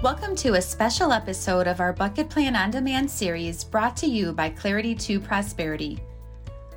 Welcome 0.00 0.36
to 0.36 0.54
a 0.54 0.62
special 0.62 1.12
episode 1.12 1.66
of 1.66 1.80
our 1.80 1.92
Bucket 1.92 2.30
Plan 2.30 2.54
on 2.54 2.70
Demand 2.70 3.10
series 3.10 3.64
brought 3.64 3.96
to 3.96 4.06
you 4.06 4.32
by 4.32 4.48
Clarity 4.48 4.94
to 4.94 5.18
Prosperity. 5.18 5.98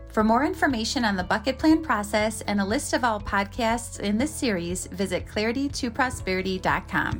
For 0.08 0.24
more 0.24 0.44
information 0.44 1.06
on 1.06 1.16
the 1.16 1.24
bucket 1.24 1.60
plan 1.60 1.84
process 1.84 2.42
and 2.42 2.60
a 2.60 2.66
list 2.66 2.94
of 2.94 3.04
all 3.04 3.22
podcasts 3.22 4.00
in 4.00 4.18
this 4.18 4.34
series, 4.34 4.88
visit 4.88 5.28
claritytoprosperity.com. 5.28 7.20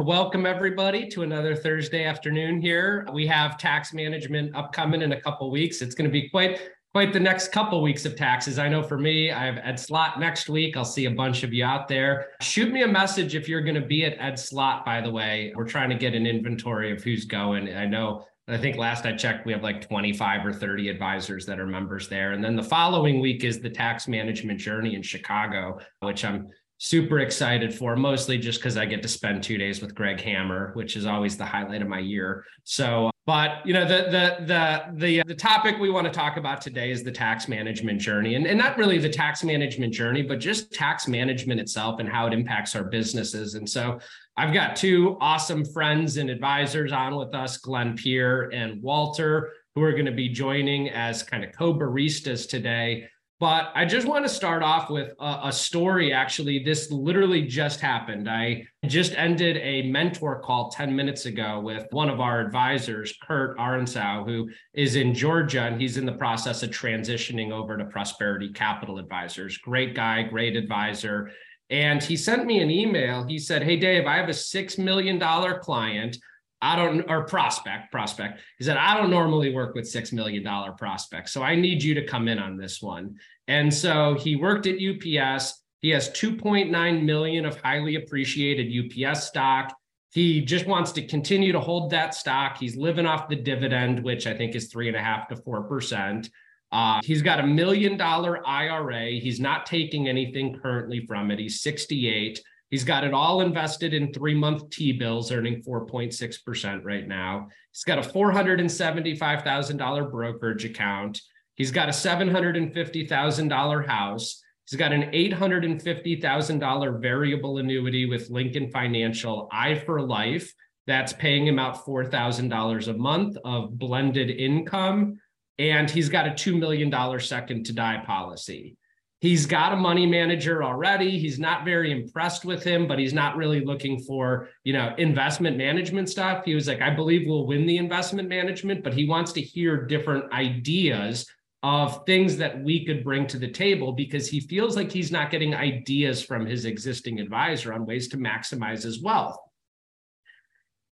Welcome, 0.00 0.44
everybody, 0.44 1.08
to 1.08 1.22
another 1.22 1.56
Thursday 1.56 2.04
afternoon 2.04 2.60
here. 2.60 3.08
We 3.10 3.26
have 3.26 3.56
tax 3.56 3.94
management 3.94 4.54
upcoming 4.54 5.00
in 5.00 5.12
a 5.12 5.20
couple 5.22 5.50
weeks. 5.50 5.80
It's 5.80 5.94
going 5.94 6.10
to 6.10 6.12
be 6.12 6.28
quite 6.28 6.60
quite 6.92 7.12
the 7.12 7.20
next 7.20 7.52
couple 7.52 7.80
weeks 7.82 8.04
of 8.04 8.16
taxes. 8.16 8.58
I 8.58 8.68
know 8.68 8.82
for 8.82 8.98
me, 8.98 9.30
I 9.30 9.46
have 9.46 9.58
Ed 9.62 9.78
Slott 9.78 10.18
next 10.18 10.48
week. 10.48 10.76
I'll 10.76 10.84
see 10.84 11.04
a 11.04 11.10
bunch 11.10 11.44
of 11.44 11.52
you 11.52 11.64
out 11.64 11.86
there. 11.86 12.30
Shoot 12.40 12.72
me 12.72 12.82
a 12.82 12.88
message 12.88 13.34
if 13.34 13.48
you're 13.48 13.62
going 13.62 13.80
to 13.80 13.86
be 13.86 14.04
at 14.04 14.18
Ed 14.18 14.38
Slott, 14.38 14.84
by 14.84 15.00
the 15.00 15.10
way. 15.10 15.52
We're 15.54 15.68
trying 15.68 15.90
to 15.90 15.96
get 15.96 16.14
an 16.14 16.26
inventory 16.26 16.90
of 16.90 17.02
who's 17.02 17.24
going. 17.26 17.72
I 17.72 17.86
know, 17.86 18.24
I 18.48 18.58
think 18.58 18.76
last 18.76 19.06
I 19.06 19.12
checked, 19.12 19.46
we 19.46 19.52
have 19.52 19.62
like 19.62 19.86
25 19.86 20.46
or 20.46 20.52
30 20.52 20.88
advisors 20.88 21.46
that 21.46 21.60
are 21.60 21.66
members 21.66 22.08
there. 22.08 22.32
And 22.32 22.42
then 22.42 22.56
the 22.56 22.62
following 22.62 23.20
week 23.20 23.44
is 23.44 23.60
the 23.60 23.70
tax 23.70 24.08
management 24.08 24.58
journey 24.58 24.96
in 24.96 25.02
Chicago, 25.02 25.78
which 26.00 26.24
I'm 26.24 26.48
super 26.78 27.20
excited 27.20 27.72
for, 27.72 27.94
mostly 27.94 28.38
just 28.38 28.58
because 28.58 28.76
I 28.76 28.86
get 28.86 29.02
to 29.02 29.08
spend 29.08 29.44
two 29.44 29.58
days 29.58 29.80
with 29.80 29.94
Greg 29.94 30.20
Hammer, 30.20 30.72
which 30.74 30.96
is 30.96 31.06
always 31.06 31.36
the 31.36 31.44
highlight 31.44 31.82
of 31.82 31.88
my 31.88 32.00
year. 32.00 32.44
So 32.64 33.09
but 33.26 33.64
you 33.66 33.72
know 33.72 33.86
the 33.86 34.04
the 34.10 34.46
the 34.46 34.84
the 34.94 35.20
uh, 35.20 35.24
the 35.26 35.34
topic 35.34 35.78
we 35.78 35.90
want 35.90 36.06
to 36.06 36.12
talk 36.12 36.36
about 36.36 36.60
today 36.60 36.90
is 36.90 37.04
the 37.04 37.12
tax 37.12 37.48
management 37.48 38.00
journey, 38.00 38.34
and, 38.34 38.46
and 38.46 38.58
not 38.58 38.78
really 38.78 38.98
the 38.98 39.08
tax 39.08 39.44
management 39.44 39.92
journey, 39.92 40.22
but 40.22 40.40
just 40.40 40.72
tax 40.72 41.06
management 41.06 41.60
itself 41.60 42.00
and 42.00 42.08
how 42.08 42.26
it 42.26 42.32
impacts 42.32 42.74
our 42.74 42.84
businesses. 42.84 43.54
And 43.54 43.68
so 43.68 43.98
I've 44.36 44.54
got 44.54 44.74
two 44.74 45.18
awesome 45.20 45.64
friends 45.64 46.16
and 46.16 46.30
advisors 46.30 46.92
on 46.92 47.14
with 47.16 47.34
us, 47.34 47.58
Glen 47.58 47.94
Pier 47.94 48.50
and 48.54 48.82
Walter, 48.82 49.52
who 49.74 49.82
are 49.82 49.92
going 49.92 50.06
to 50.06 50.12
be 50.12 50.28
joining 50.28 50.88
as 50.90 51.22
kind 51.22 51.44
of 51.44 51.52
co-baristas 51.52 52.48
today 52.48 53.06
but 53.40 53.72
I 53.74 53.86
just 53.86 54.06
want 54.06 54.26
to 54.26 54.28
start 54.28 54.62
off 54.62 54.90
with 54.90 55.14
a, 55.18 55.40
a, 55.44 55.52
story. 55.52 56.12
Actually, 56.12 56.58
this 56.62 56.90
literally 56.90 57.46
just 57.46 57.80
happened. 57.80 58.28
I 58.28 58.66
just 58.84 59.14
ended 59.14 59.56
a 59.56 59.88
mentor 59.90 60.40
call 60.40 60.70
10 60.70 60.94
minutes 60.94 61.24
ago 61.24 61.58
with 61.58 61.86
one 61.90 62.10
of 62.10 62.20
our 62.20 62.40
advisors, 62.40 63.14
Kurt 63.26 63.56
Arensow, 63.56 64.26
who 64.26 64.50
is 64.74 64.94
in 64.94 65.14
Georgia, 65.14 65.62
and 65.62 65.80
he's 65.80 65.96
in 65.96 66.04
the 66.04 66.12
process 66.12 66.62
of 66.62 66.68
transitioning 66.68 67.50
over 67.50 67.78
to 67.78 67.86
Prosperity 67.86 68.52
Capital 68.52 68.98
Advisors. 68.98 69.56
Great 69.56 69.94
guy, 69.94 70.22
great 70.22 70.54
advisor. 70.54 71.30
And 71.70 72.02
he 72.02 72.18
sent 72.18 72.44
me 72.44 72.60
an 72.60 72.70
email. 72.70 73.24
He 73.24 73.38
said, 73.38 73.62
Hey, 73.62 73.76
Dave, 73.78 74.04
I 74.04 74.16
have 74.16 74.28
a 74.28 74.32
$6 74.32 74.78
million 74.78 75.18
client 75.60 76.18
I 76.62 76.76
don't, 76.76 77.08
or 77.08 77.24
prospect, 77.24 77.90
prospect. 77.90 78.40
He 78.58 78.64
said, 78.64 78.76
I 78.76 78.96
don't 78.96 79.10
normally 79.10 79.54
work 79.54 79.74
with 79.74 79.84
$6 79.84 80.12
million 80.12 80.44
prospects. 80.76 81.32
So 81.32 81.42
I 81.42 81.54
need 81.54 81.82
you 81.82 81.94
to 81.94 82.04
come 82.04 82.28
in 82.28 82.38
on 82.38 82.56
this 82.56 82.82
one. 82.82 83.16
And 83.48 83.72
so 83.72 84.14
he 84.14 84.36
worked 84.36 84.66
at 84.66 84.76
UPS. 84.76 85.62
He 85.80 85.88
has 85.90 86.10
2.9 86.10 87.04
million 87.04 87.46
of 87.46 87.58
highly 87.60 87.96
appreciated 87.96 88.70
UPS 88.70 89.24
stock. 89.24 89.74
He 90.12 90.40
just 90.40 90.66
wants 90.66 90.92
to 90.92 91.06
continue 91.06 91.52
to 91.52 91.60
hold 91.60 91.90
that 91.90 92.14
stock. 92.14 92.58
He's 92.58 92.76
living 92.76 93.06
off 93.06 93.28
the 93.28 93.36
dividend, 93.36 94.02
which 94.02 94.26
I 94.26 94.34
think 94.34 94.54
is 94.54 94.66
three 94.66 94.88
and 94.88 94.96
a 94.96 95.00
half 95.00 95.28
to 95.28 95.36
four 95.36 95.62
percent. 95.62 96.28
Uh, 96.72 97.00
he's 97.02 97.22
got 97.22 97.40
a 97.40 97.46
million 97.46 97.96
dollar 97.96 98.46
IRA. 98.46 99.10
He's 99.10 99.40
not 99.40 99.66
taking 99.66 100.08
anything 100.08 100.58
currently 100.60 101.06
from 101.06 101.30
it. 101.30 101.38
He's 101.38 101.60
68. 101.62 102.40
He's 102.70 102.84
got 102.84 103.02
it 103.02 103.12
all 103.12 103.40
invested 103.40 103.92
in 103.92 104.12
three 104.12 104.34
month 104.34 104.70
T 104.70 104.92
bills, 104.92 105.32
earning 105.32 105.60
4.6% 105.62 106.84
right 106.84 107.06
now. 107.06 107.48
He's 107.72 107.84
got 107.84 107.98
a 107.98 108.08
$475,000 108.08 110.10
brokerage 110.10 110.64
account. 110.64 111.20
He's 111.56 111.72
got 111.72 111.88
a 111.88 111.92
$750,000 111.92 113.86
house. 113.86 114.42
He's 114.68 114.78
got 114.78 114.92
an 114.92 115.10
$850,000 115.10 117.02
variable 117.02 117.58
annuity 117.58 118.06
with 118.06 118.30
Lincoln 118.30 118.70
Financial 118.70 119.48
i4LIFE 119.52 120.48
that's 120.86 121.12
paying 121.12 121.46
him 121.46 121.58
out 121.58 121.84
$4,000 121.84 122.88
a 122.88 122.94
month 122.94 123.36
of 123.44 123.76
blended 123.76 124.30
income. 124.30 125.18
And 125.58 125.90
he's 125.90 126.08
got 126.08 126.28
a 126.28 126.30
$2 126.30 126.58
million 126.58 127.20
second 127.20 127.66
to 127.66 127.72
die 127.72 128.02
policy 128.06 128.76
he's 129.20 129.46
got 129.46 129.72
a 129.72 129.76
money 129.76 130.06
manager 130.06 130.64
already. 130.64 131.18
He's 131.18 131.38
not 131.38 131.64
very 131.64 131.92
impressed 131.92 132.44
with 132.44 132.64
him 132.64 132.88
but 132.88 132.98
he's 132.98 133.14
not 133.14 133.36
really 133.36 133.64
looking 133.64 134.00
for 134.00 134.48
you 134.64 134.72
know 134.72 134.94
investment 134.98 135.56
management 135.56 136.08
stuff. 136.08 136.44
He 136.44 136.54
was 136.54 136.66
like 136.66 136.80
i 136.80 136.90
believe 136.90 137.28
we'll 137.28 137.46
win 137.46 137.66
the 137.66 137.76
investment 137.76 138.28
management 138.28 138.82
but 138.82 138.94
he 138.94 139.06
wants 139.06 139.32
to 139.32 139.40
hear 139.40 139.86
different 139.86 140.32
ideas 140.32 141.26
of 141.62 142.04
things 142.06 142.38
that 142.38 142.62
we 142.62 142.86
could 142.86 143.04
bring 143.04 143.26
to 143.26 143.38
the 143.38 143.50
table 143.50 143.92
because 143.92 144.28
he 144.28 144.40
feels 144.40 144.76
like 144.76 144.90
he's 144.90 145.12
not 145.12 145.30
getting 145.30 145.54
ideas 145.54 146.22
from 146.22 146.46
his 146.46 146.64
existing 146.64 147.20
advisor 147.20 147.72
on 147.72 147.84
ways 147.84 148.08
to 148.08 148.16
maximize 148.16 148.82
his 148.82 149.02
wealth. 149.02 149.36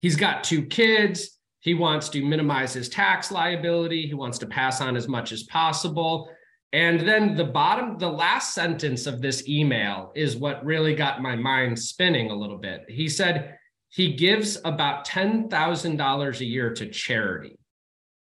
He's 0.01 0.15
got 0.15 0.43
two 0.43 0.65
kids. 0.65 1.37
He 1.59 1.75
wants 1.75 2.09
to 2.09 2.25
minimize 2.25 2.73
his 2.73 2.89
tax 2.89 3.31
liability. 3.31 4.07
He 4.07 4.15
wants 4.15 4.39
to 4.39 4.47
pass 4.47 4.81
on 4.81 4.95
as 4.95 5.07
much 5.07 5.31
as 5.31 5.43
possible 5.43 6.29
and 6.75 6.99
then 6.99 7.35
the 7.37 7.45
bottom, 7.45 7.97
the 7.97 8.09
last 8.09 8.53
sentence 8.53 9.07
of 9.07 9.21
this 9.21 9.47
email 9.47 10.11
is 10.13 10.35
what 10.35 10.65
really 10.65 10.93
got 10.93 11.21
my 11.21 11.33
mind 11.33 11.79
spinning 11.79 12.31
a 12.31 12.35
little 12.35 12.57
bit. 12.57 12.83
He 12.89 13.07
said 13.07 13.57
he 13.87 14.15
gives 14.15 14.57
about 14.65 15.07
$10,000 15.07 16.39
a 16.41 16.45
year 16.45 16.73
to 16.73 16.89
charity. 16.89 17.57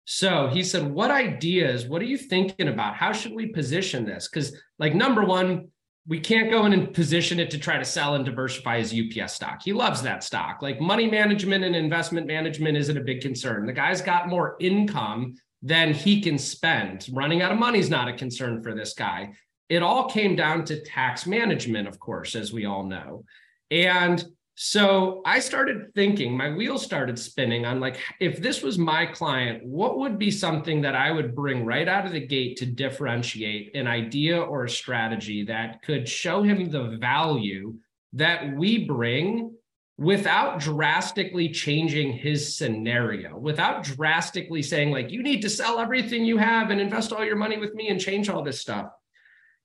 So 0.05 0.47
he 0.47 0.63
said, 0.63 0.91
What 0.91 1.11
ideas, 1.11 1.85
what 1.85 2.01
are 2.01 2.05
you 2.05 2.17
thinking 2.17 2.67
about? 2.67 2.95
How 2.95 3.11
should 3.11 3.33
we 3.33 3.45
position 3.45 4.05
this? 4.05 4.27
Because, 4.27 4.57
like, 4.79 4.95
number 4.95 5.23
one, 5.23 5.67
we 6.07 6.19
can't 6.19 6.49
go 6.49 6.65
in 6.65 6.73
and 6.73 6.95
position 6.95 7.39
it 7.39 7.51
to 7.51 7.59
try 7.59 7.77
to 7.77 7.85
sell 7.85 8.15
and 8.15 8.25
diversify 8.25 8.79
his 8.79 8.91
UPS 8.91 9.33
stock. 9.33 9.61
He 9.63 9.71
loves 9.71 10.01
that 10.01 10.23
stock. 10.23 10.63
Like 10.63 10.81
money 10.81 11.07
management 11.07 11.63
and 11.63 11.75
investment 11.75 12.25
management 12.25 12.75
isn't 12.75 12.97
a 12.97 13.01
big 13.01 13.21
concern. 13.21 13.67
The 13.67 13.73
guy's 13.73 14.01
got 14.01 14.29
more 14.29 14.55
income 14.59 15.35
than 15.61 15.93
he 15.93 16.21
can 16.21 16.37
spend. 16.37 17.07
Running 17.11 17.41
out 17.41 17.51
of 17.51 17.59
money 17.59 17.79
is 17.79 17.89
not 17.89 18.07
a 18.07 18.13
concern 18.13 18.63
for 18.63 18.73
this 18.73 18.93
guy. 18.93 19.33
It 19.69 19.83
all 19.83 20.09
came 20.09 20.35
down 20.35 20.65
to 20.65 20.83
tax 20.83 21.25
management, 21.25 21.87
of 21.87 21.99
course, 21.99 22.35
as 22.35 22.51
we 22.51 22.65
all 22.65 22.83
know. 22.83 23.23
And 23.69 24.23
so 24.55 25.21
I 25.25 25.39
started 25.39 25.93
thinking, 25.95 26.35
my 26.35 26.51
wheels 26.51 26.83
started 26.83 27.17
spinning 27.17 27.65
on 27.65 27.79
like, 27.79 27.97
if 28.19 28.41
this 28.41 28.61
was 28.61 28.77
my 28.77 29.05
client, 29.05 29.65
what 29.65 29.97
would 29.97 30.19
be 30.19 30.29
something 30.29 30.81
that 30.81 30.93
I 30.93 31.11
would 31.11 31.33
bring 31.33 31.65
right 31.65 31.87
out 31.87 32.05
of 32.05 32.11
the 32.11 32.27
gate 32.27 32.57
to 32.57 32.65
differentiate 32.65 33.75
an 33.75 33.87
idea 33.87 34.39
or 34.39 34.65
a 34.65 34.69
strategy 34.69 35.45
that 35.45 35.81
could 35.83 36.07
show 36.07 36.43
him 36.43 36.69
the 36.69 36.97
value 36.99 37.75
that 38.13 38.55
we 38.55 38.85
bring 38.85 39.55
without 39.97 40.59
drastically 40.59 41.49
changing 41.49 42.11
his 42.13 42.55
scenario, 42.55 43.37
without 43.37 43.83
drastically 43.83 44.63
saying, 44.63 44.91
like, 44.91 45.11
you 45.11 45.21
need 45.21 45.41
to 45.41 45.49
sell 45.49 45.79
everything 45.79 46.25
you 46.25 46.37
have 46.37 46.69
and 46.69 46.81
invest 46.81 47.13
all 47.13 47.23
your 47.23 47.35
money 47.35 47.57
with 47.57 47.73
me 47.75 47.89
and 47.89 47.99
change 47.99 48.29
all 48.29 48.43
this 48.43 48.59
stuff. 48.59 48.87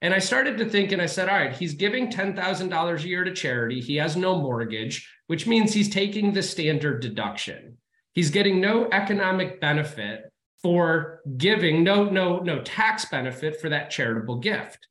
And 0.03 0.13
I 0.13 0.19
started 0.19 0.59
to 0.59 0.69
think, 0.69 0.93
and 0.93 1.01
I 1.01 1.07
said, 1.07 1.29
all 1.29 1.37
right, 1.37 1.55
he's 1.55 1.75
giving 1.75 2.11
$10,000 2.11 3.05
a 3.05 3.09
year 3.09 3.25
to 3.25 3.33
charity. 3.33 3.81
He 3.81 3.97
has 3.97 4.17
no 4.17 4.37
mortgage, 4.39 5.11
which 5.27 5.47
means 5.47 5.73
he's 5.73 5.89
taking 5.89 6.33
the 6.33 6.43
standard 6.43 7.01
deduction. 7.01 7.79
He's 8.13 8.31
getting 8.31 8.61
no 8.61 8.89
economic 8.93 9.61
benefit 9.61 10.31
for 10.63 11.21
giving, 11.37 11.83
no, 11.83 12.05
no, 12.05 12.41
no 12.41 12.61
tax 12.61 13.07
benefit 13.07 13.61
for 13.61 13.71
that 13.71 13.91
charitable 13.91 14.37
gift. 14.37 14.87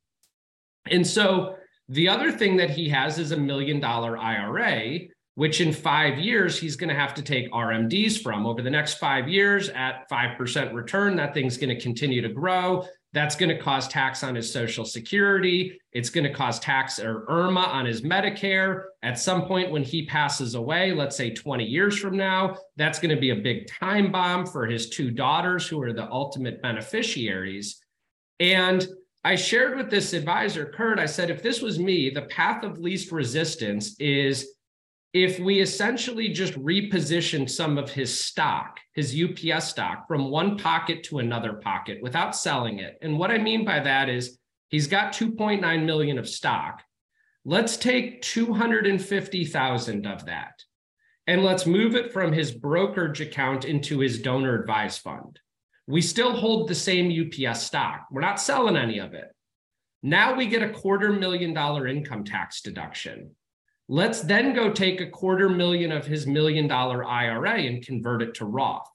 And 0.90 1.06
so 1.06 1.58
the 1.88 2.10
other 2.10 2.32
thing 2.32 2.58
that 2.58 2.72
he 2.72 2.90
has 2.90 3.20
is 3.20 3.32
a 3.32 3.38
million 3.38 3.80
dollar 3.80 4.18
IRA, 4.18 5.00
which 5.36 5.60
in 5.62 5.72
five 5.72 6.18
years 6.18 6.58
he's 6.58 6.76
going 6.76 6.90
to 6.90 6.96
have 6.96 7.14
to 7.14 7.22
take 7.22 7.52
RMDs 7.52 8.22
from. 8.22 8.46
Over 8.46 8.62
the 8.62 8.70
next 8.70 8.96
five 8.96 9.28
years 9.28 9.70
at 9.70 10.10
5% 10.10 10.74
return, 10.74 11.16
that 11.18 11.34
thing's 11.34 11.58
going 11.58 11.76
to 11.76 11.82
continue 11.82 12.22
to 12.22 12.30
grow. 12.30 12.86
That's 13.12 13.36
going 13.36 13.56
to 13.56 13.62
cause 13.62 13.88
tax 13.88 14.24
on 14.24 14.36
his 14.36 14.52
Social 14.52 14.84
Security. 14.84 15.80
It's 15.94 16.10
going 16.10 16.26
to 16.26 16.34
cause 16.34 16.60
tax 16.60 17.00
or 17.00 17.26
IRMAA 17.30 17.68
on 17.68 17.86
his 17.86 18.02
Medicare. 18.02 18.86
At 19.04 19.20
some 19.20 19.46
point 19.46 19.72
when 19.72 19.84
he 19.84 20.06
passes 20.06 20.56
away, 20.56 20.92
let's 20.92 21.16
say 21.16 21.34
20 21.34 21.64
years 21.64 21.98
from 21.98 22.18
now, 22.18 22.58
that's 22.76 23.00
going 23.00 23.16
to 23.16 23.22
be 23.22 23.30
a 23.30 23.36
big 23.36 23.68
time 23.68 24.12
bomb 24.12 24.46
for 24.46 24.66
his 24.66 24.90
two 24.90 25.12
daughters 25.12 25.68
who 25.68 25.82
are 25.82 25.94
the 25.94 26.10
ultimate 26.12 26.62
beneficiaries. 26.62 27.82
And 28.40 28.86
I 29.24 29.36
shared 29.36 29.78
with 29.78 29.90
this 29.90 30.14
advisor, 30.14 30.66
Kurt, 30.66 31.00
I 31.00 31.08
said, 31.08 31.30
if 31.30 31.42
this 31.42 31.62
was 31.62 31.80
me, 31.80 32.10
the 32.10 32.24
path 32.24 32.64
of 32.64 32.80
least 32.80 33.12
resistance 33.12 33.96
is 34.00 34.55
if 35.16 35.40
we 35.40 35.62
essentially 35.62 36.28
just 36.30 36.54
reposition 36.56 37.50
some 37.50 37.78
of 37.78 37.90
his 37.90 38.20
stock, 38.20 38.80
his 38.94 39.16
UPS 39.24 39.70
stock, 39.70 40.08
from 40.10 40.30
one 40.30 40.58
pocket 40.58 41.04
to 41.06 41.20
another 41.20 41.54
pocket 41.54 42.00
without 42.02 42.36
selling 42.36 42.80
it. 42.80 42.98
And 43.02 43.18
what 43.18 43.32
I 43.32 43.38
mean 43.38 43.64
by 43.66 43.80
that 43.80 44.10
is 44.10 44.38
he's 44.70 44.88
got 44.88 45.14
2.9 45.14 45.86
million 45.86 46.18
of 46.20 46.28
stock. 46.28 46.84
Let's 47.46 47.78
take 47.78 48.22
250,000 48.24 50.06
of 50.08 50.26
that. 50.26 50.64
and 51.28 51.44
let's 51.44 51.66
move 51.66 51.96
it 51.96 52.14
from 52.14 52.32
his 52.34 52.52
brokerage 52.52 53.22
account 53.22 53.66
into 53.66 54.00
his 54.00 54.22
donor 54.22 54.60
advised 54.60 55.02
fund. 55.02 55.40
We 55.88 56.02
still 56.02 56.34
hold 56.36 56.68
the 56.68 56.76
same 56.76 57.08
UPS 57.12 57.64
stock. 57.64 58.08
We're 58.12 58.22
not 58.22 58.40
selling 58.42 58.78
any 58.78 59.00
of 59.00 59.14
it. 59.14 59.30
Now 60.04 60.36
we 60.36 60.46
get 60.48 60.62
a 60.62 60.70
quarter 60.70 61.12
million 61.12 61.54
dollar 61.54 61.88
income 61.88 62.26
tax 62.26 62.62
deduction. 62.62 63.32
Let's 63.88 64.22
then 64.22 64.54
go 64.54 64.72
take 64.72 65.00
a 65.00 65.10
quarter 65.10 65.50
million 65.50 65.92
of 65.92 66.08
his 66.08 66.26
million 66.26 66.68
dollar 66.68 67.06
IRA 67.06 67.60
and 67.60 67.86
convert 67.86 68.22
it 68.22 68.34
to 68.36 68.46
Roth. 68.46 68.90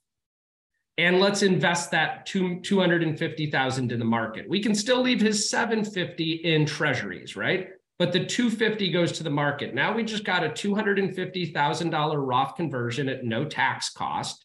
And 0.99 1.21
let's 1.21 1.43
invest 1.43 1.93
that 1.93 2.27
two, 2.27 2.61
250,000 2.61 3.93
in 3.93 3.99
the 3.99 4.05
market. 4.05 4.49
We 4.49 4.63
can 4.63 4.75
still 4.75 5.01
leave 5.01 5.21
his 5.21 5.49
750 5.49 6.33
in 6.33 6.67
treasuries, 6.67 7.37
right? 7.37 7.69
But 7.99 8.13
the 8.13 8.25
250 8.25 8.91
goes 8.91 9.13
to 9.13 9.23
the 9.23 9.31
market. 9.31 9.75
Now 9.75 9.95
we 9.95 10.05
just 10.05 10.25
got 10.25 10.45
a 10.45 10.49
$250,000 10.49 12.15
Roth 12.17 12.57
conversion 12.57 13.09
at 13.09 13.25
no 13.25 13.45
tax 13.45 13.91
cost. 13.91 14.45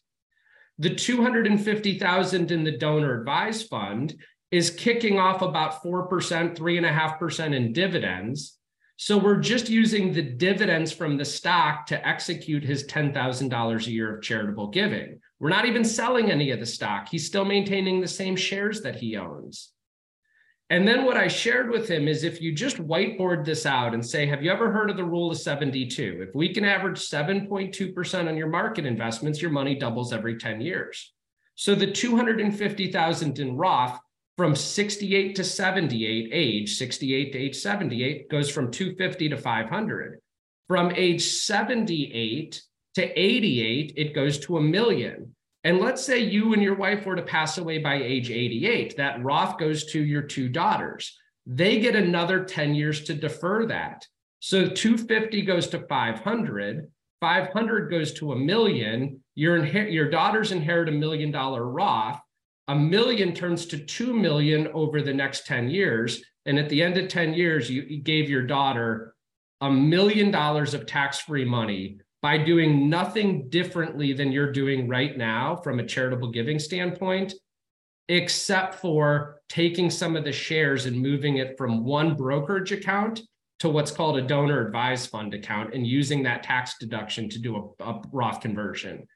The 0.78 0.94
250,000 0.94 2.50
in 2.50 2.64
the 2.64 2.76
donor 2.76 3.18
advised 3.18 3.68
fund 3.68 4.14
is 4.50 4.70
kicking 4.70 5.18
off 5.18 5.42
about 5.42 5.82
4%, 5.82 6.08
3.5% 6.08 7.54
in 7.54 7.72
dividends. 7.72 8.58
So 8.98 9.18
we're 9.18 9.40
just 9.40 9.68
using 9.68 10.12
the 10.12 10.22
dividends 10.22 10.90
from 10.90 11.18
the 11.18 11.24
stock 11.24 11.86
to 11.86 12.08
execute 12.08 12.64
his 12.64 12.86
$10,000 12.86 13.86
a 13.86 13.90
year 13.90 14.16
of 14.16 14.22
charitable 14.22 14.68
giving. 14.68 15.20
We're 15.38 15.50
not 15.50 15.66
even 15.66 15.84
selling 15.84 16.30
any 16.30 16.50
of 16.50 16.60
the 16.60 16.66
stock. 16.66 17.08
He's 17.08 17.26
still 17.26 17.44
maintaining 17.44 18.00
the 18.00 18.08
same 18.08 18.36
shares 18.36 18.80
that 18.82 18.96
he 18.96 19.16
owns. 19.16 19.72
And 20.70 20.88
then 20.88 21.04
what 21.04 21.16
I 21.16 21.28
shared 21.28 21.70
with 21.70 21.88
him 21.88 22.08
is 22.08 22.24
if 22.24 22.40
you 22.40 22.52
just 22.52 22.78
whiteboard 22.78 23.44
this 23.44 23.66
out 23.66 23.94
and 23.94 24.04
say, 24.04 24.26
have 24.26 24.42
you 24.42 24.50
ever 24.50 24.72
heard 24.72 24.90
of 24.90 24.96
the 24.96 25.04
rule 25.04 25.30
of 25.30 25.38
72? 25.38 26.26
If 26.28 26.34
we 26.34 26.52
can 26.52 26.64
average 26.64 26.98
7.2% 26.98 28.28
on 28.28 28.36
your 28.36 28.48
market 28.48 28.86
investments, 28.86 29.40
your 29.40 29.52
money 29.52 29.76
doubles 29.76 30.12
every 30.12 30.38
10 30.38 30.60
years. 30.60 31.12
So 31.54 31.74
the 31.74 31.92
250,000 31.92 33.38
in 33.38 33.56
Roth 33.56 34.00
from 34.36 34.54
68 34.54 35.34
to 35.36 35.44
78 35.44 36.30
age, 36.32 36.76
68 36.76 37.32
to 37.32 37.38
age 37.38 37.56
78 37.56 38.28
goes 38.30 38.50
from 38.50 38.70
250 38.70 39.30
to 39.30 39.36
500. 39.36 40.20
From 40.68 40.92
age 40.94 41.22
78 41.22 42.62
to 42.96 43.20
88, 43.20 43.92
it 43.96 44.14
goes 44.14 44.38
to 44.40 44.58
a 44.58 44.60
million. 44.60 45.34
And 45.64 45.80
let's 45.80 46.04
say 46.04 46.18
you 46.18 46.52
and 46.52 46.62
your 46.62 46.76
wife 46.76 47.06
were 47.06 47.16
to 47.16 47.22
pass 47.22 47.58
away 47.58 47.78
by 47.78 47.94
age 47.94 48.30
88, 48.30 48.96
that 48.98 49.24
Roth 49.24 49.58
goes 49.58 49.84
to 49.92 50.04
your 50.04 50.22
two 50.22 50.48
daughters. 50.48 51.16
They 51.46 51.80
get 51.80 51.96
another 51.96 52.44
10 52.44 52.74
years 52.74 53.04
to 53.04 53.14
defer 53.14 53.66
that. 53.66 54.06
So 54.40 54.68
250 54.68 55.42
goes 55.42 55.68
to 55.68 55.86
500, 55.86 56.90
500 57.20 57.90
goes 57.90 58.12
to 58.14 58.32
a 58.32 58.36
million. 58.36 59.20
Your, 59.34 59.60
inher- 59.60 59.92
your 59.92 60.10
daughters 60.10 60.52
inherit 60.52 60.88
a 60.88 60.92
million 60.92 61.30
dollar 61.30 61.66
Roth. 61.66 62.20
A 62.68 62.74
million 62.74 63.32
turns 63.34 63.66
to 63.66 63.78
2 63.78 64.12
million 64.12 64.68
over 64.68 65.00
the 65.00 65.14
next 65.14 65.46
10 65.46 65.70
years. 65.70 66.22
And 66.46 66.58
at 66.58 66.68
the 66.68 66.82
end 66.82 66.96
of 66.96 67.08
10 67.08 67.34
years, 67.34 67.70
you, 67.70 68.00
gave 68.02 68.28
your 68.28 68.42
daughter 68.42 69.14
a 69.60 69.70
million 69.70 70.30
dollars 70.30 70.74
of 70.74 70.86
tax 70.86 71.20
free 71.20 71.44
money 71.44 71.98
by 72.22 72.38
doing 72.38 72.88
nothing 72.88 73.48
differently 73.48 74.12
than 74.12 74.32
you're 74.32 74.52
doing 74.52 74.88
right 74.88 75.16
now 75.16 75.56
from 75.56 75.78
a 75.78 75.86
charitable 75.86 76.30
giving 76.30 76.58
standpoint, 76.58 77.34
except 78.08 78.76
for 78.76 79.40
taking 79.48 79.90
some 79.90 80.16
of 80.16 80.24
the 80.24 80.32
shares 80.32 80.86
and 80.86 81.00
moving 81.00 81.36
it 81.36 81.56
from 81.56 81.84
one 81.84 82.16
brokerage 82.16 82.72
account 82.72 83.22
to 83.60 83.68
what's 83.68 83.90
called 83.90 84.18
a 84.18 84.22
donor 84.22 84.66
advised 84.66 85.10
fund 85.10 85.34
account 85.34 85.72
and 85.74 85.86
using 85.86 86.22
that 86.22 86.42
tax 86.42 86.74
deduction 86.78 87.28
to 87.28 87.38
do 87.38 87.74
a, 87.80 87.84
a 87.84 88.02
Roth 88.12 88.40
conversion. 88.40 89.06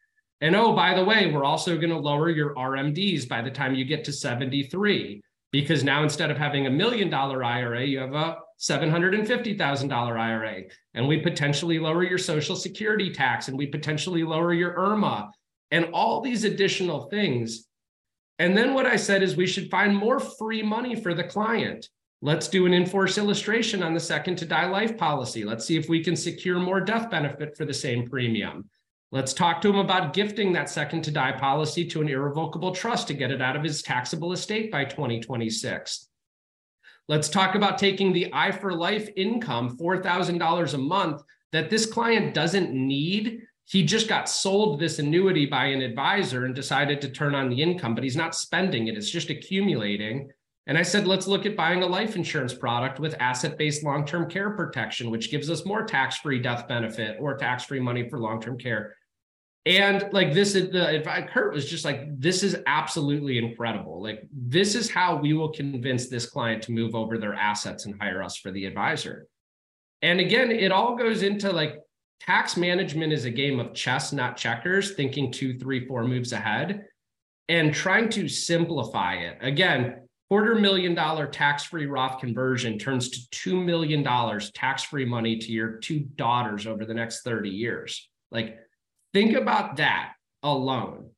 And 0.41 0.57
oh, 0.57 0.75
by 0.75 0.95
the 0.95 1.05
way, 1.05 1.31
we're 1.31 1.45
also 1.45 1.77
going 1.77 1.91
to 1.91 1.99
lower 1.99 2.31
your 2.31 2.55
RMDs 2.55 3.29
by 3.29 3.43
the 3.43 3.51
time 3.51 3.75
you 3.75 3.85
get 3.85 4.05
to 4.05 4.13
73, 4.13 5.21
because 5.53 5.85
now 5.85 6.03
instead 6.03 6.31
of 6.31 6.39
having 6.39 6.67
a 6.67 6.71
million 6.71 7.11
dollar 7.11 7.45
IRA, 7.45 7.85
you 7.85 7.99
have 7.99 8.15
a 8.15 8.39
$750,000 8.61 9.93
IRA, 9.93 10.63
and 10.95 11.07
we 11.07 11.19
potentially 11.19 11.79
lower 11.79 12.03
your 12.03 12.19
Social 12.19 12.57
Security 12.57 13.11
tax, 13.11 13.49
and 13.49 13.57
we 13.59 13.67
potentially 13.67 14.23
lower 14.23 14.55
your 14.55 14.75
IRMAA, 14.75 15.31
and 15.71 15.87
all 15.93 16.21
these 16.21 16.45
additional 16.45 17.09
things. 17.09 17.67
And 18.39 18.57
then 18.57 18.73
what 18.73 18.87
I 18.87 18.97
said 18.97 19.23
is 19.23 19.37
we 19.37 19.47
should 19.47 19.71
find 19.71 19.95
more 19.95 20.21
free 20.21 20.63
money 20.63 20.95
for 20.95 21.13
the 21.13 21.25
client. 21.25 21.89
Let's 22.23 22.49
do 22.49 22.67
an 22.67 22.75
in-force 22.75 23.17
illustration 23.19 23.83
on 23.83 23.95
the 23.95 24.01
second 24.01 24.37
to 24.37 24.47
die 24.47 24.67
life 24.67 24.97
policy. 24.97 25.45
Let's 25.45 25.65
see 25.65 25.77
if 25.77 25.89
we 25.89 26.05
can 26.05 26.17
secure 26.17 26.59
more 26.59 26.81
death 26.81 27.11
benefit 27.11 27.57
for 27.57 27.65
the 27.65 27.75
same 27.75 28.09
premium. 28.09 28.69
Let's 29.12 29.33
talk 29.33 29.61
to 29.62 29.69
him 29.69 29.79
about 29.79 30.12
gifting 30.12 30.53
that 30.53 30.71
second 30.71 31.03
to 31.03 31.11
die 31.11 31.33
policy 31.33 31.85
to 31.87 32.01
an 32.01 32.09
irrevocable 32.09 32.73
trust 32.73 33.09
to 33.09 33.15
get 33.15 33.33
it 33.33 33.43
out 33.43 33.57
of 33.57 33.65
his 33.65 33.83
taxable 33.83 34.33
estate 34.33 34.71
by 34.71 34.85
2026. 34.85 36.09
Let's 37.09 37.29
talk 37.29 37.57
about 37.57 37.77
taking 37.77 38.12
the 38.12 38.31
i4LIFE 38.33 39.12
income, 39.17 39.77
$4,000 39.77 40.75
a 40.75 40.79
month, 40.79 41.23
that 41.51 41.71
this 41.71 41.87
client 41.87 42.35
doesn't 42.35 42.73
need. 42.73 43.41
He 43.65 43.83
just 43.83 44.07
got 44.07 44.29
sold 44.29 44.79
this 44.79 45.01
annuity 45.01 45.45
by 45.45 45.67
an 45.67 45.83
advisor 45.83 46.45
and 46.45 46.55
decided 46.55 47.01
to 47.01 47.09
turn 47.09 47.35
on 47.35 47.51
the 47.51 47.61
income, 47.61 47.97
but 47.97 48.05
he's 48.05 48.17
not 48.17 48.37
spending 48.37 48.87
it, 48.87 48.97
it's 48.97 49.11
just 49.11 49.29
accumulating. 49.29 50.31
And 50.69 50.79
I 50.79 50.83
said, 50.83 51.09
let's 51.09 51.27
look 51.27 51.47
at 51.47 51.57
buying 51.57 51.83
a 51.83 51.87
life 51.87 52.15
insurance 52.15 52.55
product 52.55 53.01
with 53.01 53.17
asset 53.19 53.59
based 53.59 53.83
long 53.83 54.07
term 54.07 54.31
care 54.31 54.51
protection, 54.51 55.11
which 55.11 55.33
gives 55.33 55.51
us 55.51 55.67
more 55.67 55.83
tax 55.83 56.19
free 56.19 56.39
death 56.39 56.69
benefit 56.69 57.17
or 57.19 57.37
tax 57.37 57.65
free 57.65 57.81
money 57.81 58.09
for 58.09 58.21
long 58.21 58.41
term 58.41 58.57
care. 58.57 58.95
And 59.67 60.09
like 60.12 60.33
this 60.33 60.55
is 60.55 60.71
the 60.71 60.89
advice 60.89 61.29
Kurt 61.31 61.53
was 61.53 61.69
just 61.69 61.85
like, 61.85 62.19
this 62.19 62.43
is 62.43 62.57
absolutely 62.67 63.39
incredible. 63.39 64.03
Like, 64.03 64.27
this 64.33 64.75
is 64.75 64.91
how 64.91 65.17
we 65.17 65.35
will 65.35 65.53
convince 65.53 66.09
this 66.09 66.27
client 66.27 66.62
to 66.65 66.73
move 66.73 66.95
over 66.95 67.19
their 67.19 67.35
assets 67.35 67.85
and 67.85 68.01
hire 68.01 68.23
us 68.23 68.37
for 68.37 68.51
the 68.51 68.65
advisor. 68.65 69.27
And 70.03 70.19
again, 70.19 70.51
it 70.51 70.73
all 70.73 70.97
goes 70.97 71.23
into 71.23 71.53
like 71.53 71.77
tax 72.21 72.57
management 72.57 73.12
is 73.12 73.27
a 73.27 73.31
game 73.31 73.61
of 73.61 73.75
chess, 73.75 74.12
not 74.12 74.39
checkers, 74.39 74.95
thinking 74.95 75.31
two, 75.31 75.59
three, 75.59 75.87
four 75.87 76.05
moves 76.05 76.33
ahead 76.33 76.87
and 77.51 77.75
trying 77.75 78.09
to 78.09 78.29
simplify 78.29 79.15
it. 79.15 79.37
Again, 79.41 80.07
quarter 80.31 80.55
million 80.55 80.95
dollar 80.95 81.27
tax 81.27 81.65
free 81.65 81.87
Roth 81.87 82.21
conversion 82.21 82.79
turns 82.79 83.11
to 83.11 83.51
$2 83.51 83.65
million 83.65 84.05
tax 84.55 84.85
free 84.85 85.05
money 85.05 85.37
to 85.37 85.53
your 85.53 85.73
two 85.79 86.01
daughters 86.15 86.67
over 86.67 86.85
the 86.85 86.95
next 86.95 87.23
30 87.23 87.51
years. 87.51 88.09
Like, 88.31 88.59
Think 89.12 89.35
about 89.35 89.76
that 89.76 90.12
alone. 90.43 91.11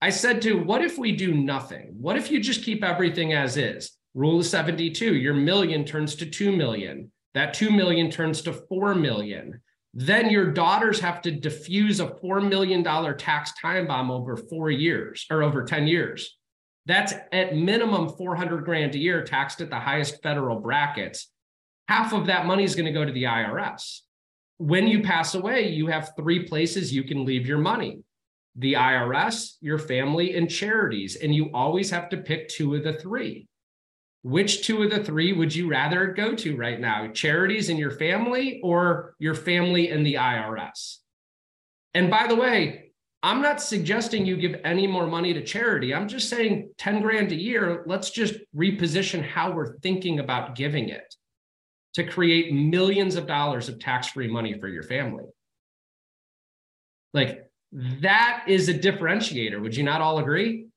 I 0.00 0.10
said 0.10 0.42
to, 0.42 0.62
what 0.62 0.84
if 0.84 0.98
we 0.98 1.12
do 1.12 1.34
nothing? 1.34 1.94
What 1.98 2.16
if 2.16 2.30
you 2.30 2.40
just 2.40 2.62
keep 2.62 2.84
everything 2.84 3.32
as 3.32 3.56
is? 3.56 3.92
Rule 4.14 4.40
of 4.40 4.46
72, 4.46 5.16
your 5.16 5.34
million 5.34 5.84
turns 5.84 6.14
to 6.16 6.26
2 6.26 6.52
million. 6.54 7.10
That 7.34 7.54
2 7.54 7.70
million 7.70 8.10
turns 8.10 8.42
to 8.42 8.52
4 8.52 8.94
million. 8.94 9.60
Then 9.94 10.30
your 10.30 10.52
daughters 10.52 11.00
have 11.00 11.22
to 11.22 11.30
diffuse 11.30 12.00
a 12.00 12.06
$4 12.06 12.46
million 12.46 12.84
tax 13.16 13.52
time 13.60 13.86
bomb 13.86 14.10
over 14.10 14.36
four 14.36 14.70
years 14.70 15.26
or 15.30 15.42
over 15.42 15.64
10 15.64 15.86
years. 15.86 16.36
That's 16.86 17.14
at 17.32 17.56
minimum 17.56 18.10
400 18.10 18.64
grand 18.64 18.94
a 18.94 18.98
year 18.98 19.24
taxed 19.24 19.60
at 19.60 19.70
the 19.70 19.80
highest 19.80 20.22
federal 20.22 20.60
brackets. 20.60 21.30
Half 21.88 22.12
of 22.12 22.26
that 22.26 22.46
money 22.46 22.64
is 22.64 22.74
going 22.74 22.86
to 22.86 22.92
go 22.92 23.04
to 23.04 23.12
the 23.12 23.24
IRS 23.24 24.00
when 24.58 24.86
you 24.88 25.02
pass 25.02 25.34
away, 25.34 25.68
you 25.68 25.86
have 25.86 26.12
three 26.16 26.46
places 26.46 26.92
you 26.92 27.04
can 27.04 27.24
leave 27.24 27.46
your 27.46 27.58
money 27.58 28.02
the 28.56 28.72
IRS, 28.72 29.52
your 29.60 29.78
family, 29.78 30.36
and 30.36 30.50
charities. 30.50 31.14
And 31.14 31.32
you 31.32 31.48
always 31.54 31.90
have 31.92 32.08
to 32.08 32.16
pick 32.16 32.48
two 32.48 32.74
of 32.74 32.82
the 32.82 32.94
three. 32.94 33.46
Which 34.22 34.66
two 34.66 34.82
of 34.82 34.90
the 34.90 35.04
three 35.04 35.32
would 35.32 35.54
you 35.54 35.68
rather 35.68 36.08
go 36.08 36.34
to 36.34 36.56
right 36.56 36.80
now? 36.80 37.06
Charities 37.12 37.68
and 37.68 37.78
your 37.78 37.92
family, 37.92 38.60
or 38.64 39.14
your 39.20 39.36
family 39.36 39.90
and 39.90 40.04
the 40.04 40.14
IRS? 40.14 40.96
And 41.94 42.10
by 42.10 42.26
the 42.26 42.34
way, 42.34 42.90
I'm 43.22 43.42
not 43.42 43.62
suggesting 43.62 44.26
you 44.26 44.36
give 44.36 44.60
any 44.64 44.88
more 44.88 45.06
money 45.06 45.32
to 45.34 45.44
charity. 45.44 45.94
I'm 45.94 46.08
just 46.08 46.28
saying 46.28 46.70
10 46.78 47.00
grand 47.00 47.30
a 47.30 47.36
year, 47.36 47.84
let's 47.86 48.10
just 48.10 48.34
reposition 48.56 49.22
how 49.22 49.52
we're 49.52 49.78
thinking 49.78 50.18
about 50.18 50.56
giving 50.56 50.88
it 50.88 51.14
to 51.98 52.04
create 52.04 52.52
millions 52.52 53.16
of 53.16 53.26
dollars 53.26 53.68
of 53.68 53.80
tax-free 53.80 54.28
money 54.28 54.58
for 54.58 54.68
your 54.68 54.84
family. 54.84 55.24
Like 57.12 57.50
that 57.72 58.44
is 58.46 58.68
a 58.68 58.74
differentiator. 58.74 59.60
Would 59.60 59.76
you 59.76 59.82
not 59.82 60.00
all 60.00 60.18
agree? 60.18 60.68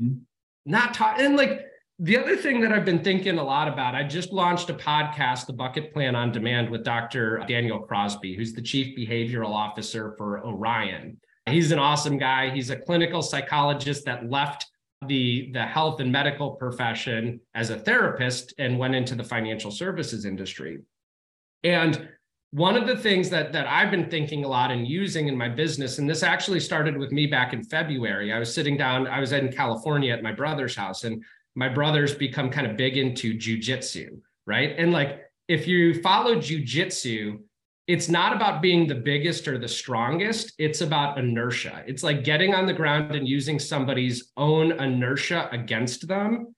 Mm-hmm. 0.00 0.18
Not 0.66 0.94
talk 0.94 1.18
and 1.18 1.36
like 1.36 1.66
the 1.98 2.18
other 2.18 2.36
thing 2.36 2.60
that 2.60 2.72
I've 2.72 2.84
been 2.84 3.02
thinking 3.02 3.38
a 3.38 3.44
lot 3.44 3.68
about, 3.68 3.94
I 3.94 4.02
just 4.02 4.32
launched 4.32 4.68
a 4.70 4.74
podcast, 4.74 5.46
The 5.46 5.52
Bucket 5.52 5.92
Plan 5.92 6.16
on 6.16 6.32
Demand, 6.32 6.68
with 6.68 6.84
Dr. 6.84 7.44
Daniel 7.46 7.78
Crosby, 7.78 8.34
who's 8.34 8.52
the 8.52 8.62
chief 8.62 8.96
behavioral 8.96 9.50
officer 9.50 10.14
for 10.18 10.44
Orion. 10.44 11.18
He's 11.46 11.70
an 11.70 11.78
awesome 11.78 12.18
guy. 12.18 12.50
He's 12.50 12.70
a 12.70 12.76
clinical 12.76 13.22
psychologist 13.22 14.04
that 14.06 14.28
left 14.28 14.66
the 15.08 15.50
the 15.52 15.64
health 15.64 16.00
and 16.00 16.10
medical 16.10 16.52
profession 16.52 17.40
as 17.54 17.70
a 17.70 17.78
therapist 17.78 18.54
and 18.58 18.78
went 18.78 18.94
into 18.94 19.14
the 19.14 19.24
financial 19.24 19.70
services 19.70 20.24
industry 20.24 20.80
and 21.64 22.08
one 22.52 22.76
of 22.76 22.86
the 22.86 22.96
things 22.96 23.30
that 23.30 23.52
that 23.52 23.66
I've 23.66 23.90
been 23.90 24.10
thinking 24.10 24.44
a 24.44 24.48
lot 24.48 24.70
and 24.70 24.86
using 24.86 25.26
in 25.26 25.36
my 25.36 25.48
business, 25.48 25.98
and 25.98 26.08
this 26.08 26.22
actually 26.22 26.60
started 26.60 26.96
with 26.96 27.10
me 27.10 27.26
back 27.26 27.54
in 27.54 27.64
February. 27.64 28.32
I 28.32 28.38
was 28.38 28.54
sitting 28.54 28.76
down, 28.76 29.06
I 29.06 29.20
was 29.20 29.32
in 29.32 29.50
California 29.50 30.12
at 30.12 30.22
my 30.22 30.32
brother's 30.32 30.76
house, 30.76 31.04
and 31.04 31.24
my 31.54 31.68
brother's 31.68 32.14
become 32.14 32.50
kind 32.50 32.66
of 32.66 32.76
big 32.76 32.98
into 32.98 33.34
jujitsu, 33.34 34.20
right? 34.46 34.74
And 34.76 34.92
like 34.92 35.22
if 35.48 35.66
you 35.66 36.00
follow 36.02 36.36
jujitsu, 36.36 37.38
it's 37.86 38.08
not 38.08 38.34
about 38.34 38.62
being 38.62 38.86
the 38.86 38.94
biggest 38.94 39.48
or 39.48 39.58
the 39.58 39.68
strongest. 39.68 40.52
It's 40.58 40.80
about 40.82 41.18
inertia. 41.18 41.82
It's 41.86 42.02
like 42.02 42.22
getting 42.22 42.54
on 42.54 42.66
the 42.66 42.72
ground 42.72 43.14
and 43.14 43.26
using 43.26 43.58
somebody's 43.58 44.30
own 44.36 44.72
inertia 44.72 45.48
against 45.50 46.06
them. 46.06 46.54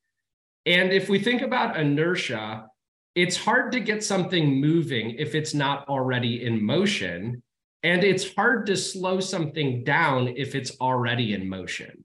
And 0.66 0.92
if 0.92 1.08
we 1.08 1.18
think 1.18 1.42
about 1.42 1.78
inertia, 1.78 2.66
it's 3.14 3.36
hard 3.36 3.72
to 3.72 3.80
get 3.80 4.04
something 4.04 4.60
moving 4.60 5.16
if 5.18 5.34
it's 5.34 5.54
not 5.54 5.88
already 5.88 6.44
in 6.44 6.62
motion. 6.62 7.42
And 7.82 8.02
it's 8.02 8.34
hard 8.34 8.66
to 8.66 8.76
slow 8.76 9.20
something 9.20 9.84
down 9.84 10.28
if 10.28 10.54
it's 10.54 10.72
already 10.80 11.32
in 11.32 11.48
motion. 11.48 12.04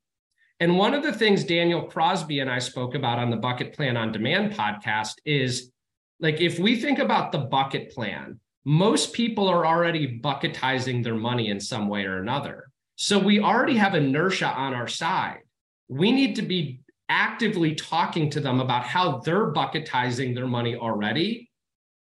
And 0.62 0.78
one 0.78 0.94
of 0.94 1.04
the 1.04 1.14
things 1.14 1.46
Daniel 1.46 1.84
Crosby 1.84 2.40
and 2.40 2.50
I 2.50 2.60
spoke 2.60 2.96
about 2.96 3.18
on 3.18 3.30
the 3.30 3.38
Bucket 3.38 3.74
Plan 3.74 3.96
on 3.96 4.12
Demand 4.12 4.54
podcast 4.54 5.14
is 5.26 5.72
like 6.20 6.42
if 6.42 6.60
we 6.60 6.76
think 6.76 7.00
about 7.00 7.32
the 7.32 7.38
bucket 7.38 7.94
plan, 7.94 8.40
most 8.70 9.14
people 9.14 9.48
are 9.48 9.66
already 9.66 10.20
bucketizing 10.20 11.02
their 11.04 11.16
money 11.16 11.50
in 11.50 11.60
some 11.60 11.88
way 11.88 12.06
or 12.06 12.20
another. 12.20 12.70
So 12.98 13.18
we 13.18 13.40
already 13.40 13.76
have 13.78 13.96
inertia 13.96 14.46
on 14.46 14.76
our 14.76 14.88
side. 14.88 15.40
We 15.88 16.12
need 16.12 16.36
to 16.36 16.44
be 16.44 16.82
actively 17.10 17.74
talking 17.74 18.30
to 18.30 18.40
them 18.40 18.60
about 18.60 18.84
how 18.84 19.22
they're 19.22 19.48
bucketizing 19.48 20.36
their 20.36 20.46
money 20.46 20.76
already 20.76 21.50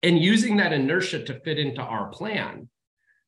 and 0.01 0.17
using 0.17 0.55
that 0.55 0.71
inertia 0.71 1.25
to 1.25 1.41
fit 1.41 1.59
into 1.59 1.81
our 1.81 2.07
plan. 2.07 2.69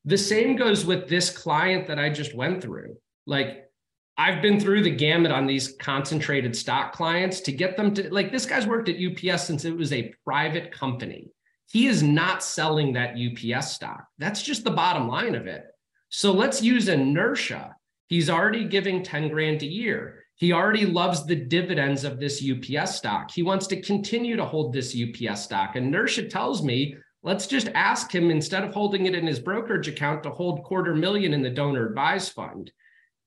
The 0.06 0.16
same 0.16 0.56
goes 0.56 0.86
with 0.86 1.06
this 1.06 1.28
client 1.28 1.86
that 1.88 1.98
I 1.98 2.08
just 2.08 2.34
went 2.34 2.62
through. 2.62 2.96
Like 3.26 3.70
I've 4.16 4.40
been 4.40 4.58
through 4.58 4.84
the 4.84 4.96
gamut 4.96 5.32
on 5.32 5.46
these 5.46 5.76
concentrated 5.78 6.56
stock 6.56 6.94
clients 6.94 7.42
to 7.42 7.52
get 7.52 7.76
them 7.76 7.92
to 7.92 8.08
like 8.10 8.32
this 8.32 8.46
guy's 8.46 8.66
worked 8.66 8.88
at 8.88 8.96
UPS 8.96 9.44
since 9.46 9.66
it 9.66 9.76
was 9.76 9.92
a 9.92 10.14
private 10.24 10.72
company. 10.72 11.28
He 11.70 11.86
is 11.86 12.02
not 12.02 12.42
selling 12.42 12.94
that 12.94 13.16
UPS 13.16 13.72
stock. 13.72 14.06
That's 14.18 14.42
just 14.42 14.64
the 14.64 14.70
bottom 14.70 15.06
line 15.06 15.34
of 15.34 15.46
it. 15.46 15.64
So 16.08 16.32
let's 16.32 16.62
use 16.62 16.88
inertia. 16.88 17.76
He's 18.08 18.30
already 18.30 18.64
giving 18.64 19.02
10 19.02 19.28
grand 19.28 19.62
a 19.62 19.66
year. 19.66 20.24
He 20.36 20.52
already 20.52 20.86
loves 20.86 21.26
the 21.26 21.36
dividends 21.36 22.04
of 22.04 22.18
this 22.18 22.42
UPS 22.42 22.94
stock. 22.94 23.30
He 23.30 23.42
wants 23.42 23.66
to 23.66 23.82
continue 23.82 24.36
to 24.36 24.44
hold 24.44 24.72
this 24.72 24.96
UPS 24.96 25.42
stock. 25.42 25.76
Inertia 25.76 26.28
tells 26.28 26.62
me 26.62 26.96
let's 27.22 27.46
just 27.46 27.68
ask 27.74 28.14
him 28.14 28.30
instead 28.30 28.64
of 28.64 28.72
holding 28.72 29.06
it 29.06 29.14
in 29.14 29.26
his 29.26 29.40
brokerage 29.40 29.88
account 29.88 30.22
to 30.22 30.30
hold 30.30 30.62
quarter 30.62 30.94
million 30.94 31.34
in 31.34 31.42
the 31.42 31.50
donor 31.50 31.86
advised 31.88 32.32
fund. 32.32 32.70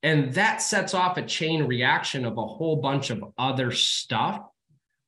And 0.01 0.33
that 0.33 0.61
sets 0.61 0.95
off 0.95 1.17
a 1.17 1.21
chain 1.21 1.65
reaction 1.67 2.25
of 2.25 2.37
a 2.37 2.47
whole 2.47 2.77
bunch 2.77 3.11
of 3.11 3.23
other 3.37 3.71
stuff 3.71 4.41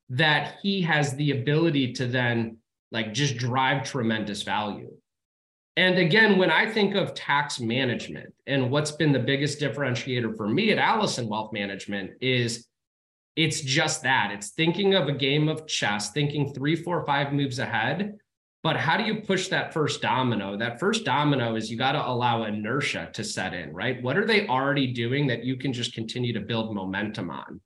that 0.10 0.58
he 0.62 0.82
has 0.84 1.16
the 1.16 1.32
ability 1.32 1.94
to 1.94 2.06
then 2.06 2.58
like 2.94 3.14
just 3.14 3.38
drive 3.38 3.84
tremendous 3.84 4.44
value. 4.44 4.92
And 5.76 5.98
again, 5.98 6.38
when 6.38 6.52
I 6.52 6.72
think 6.72 6.96
of 6.96 7.14
tax 7.14 7.60
management 7.60 8.34
and 8.48 8.70
what's 8.70 8.92
been 8.92 9.12
the 9.12 9.20
biggest 9.20 9.60
differentiator 9.60 10.38
for 10.38 10.48
me 10.48 10.72
at 10.72 10.78
Alison 10.78 11.28
Wealth 11.28 11.52
Management 11.52 12.12
is 12.22 12.68
it's 13.36 13.60
just 13.60 14.04
that 14.04 14.32
it's 14.32 14.52
thinking 14.52 14.94
of 14.94 15.08
a 15.08 15.14
game 15.14 15.50
of 15.50 15.66
chess, 15.68 16.12
thinking 16.12 16.54
three, 16.54 16.76
four, 16.76 17.04
five 17.06 17.34
moves 17.34 17.60
ahead 17.60 18.20
but 18.64 18.78
how 18.78 18.96
do 18.96 19.04
you 19.04 19.16
push 19.16 19.50
that 19.50 19.74
first 19.74 20.02
domino? 20.02 20.56
That 20.56 20.80
first 20.80 21.04
domino 21.04 21.56
is 21.56 21.70
you 21.70 21.78
got 21.78 21.92
to 21.92 22.08
allow 22.08 22.44
inertia 22.44 23.10
to 23.14 23.24
set 23.24 23.54
in, 23.54 23.74
right? 23.74 24.02
What 24.02 24.18
are 24.18 24.26
they 24.26 24.48
already 24.48 24.88
doing 24.88 25.28
that 25.28 25.44
you 25.44 25.58
can 25.58 25.74
just 25.74 25.94
continue 25.94 26.32
to 26.32 26.40
build 26.40 26.74
momentum 26.74 27.30
on? 27.30 27.60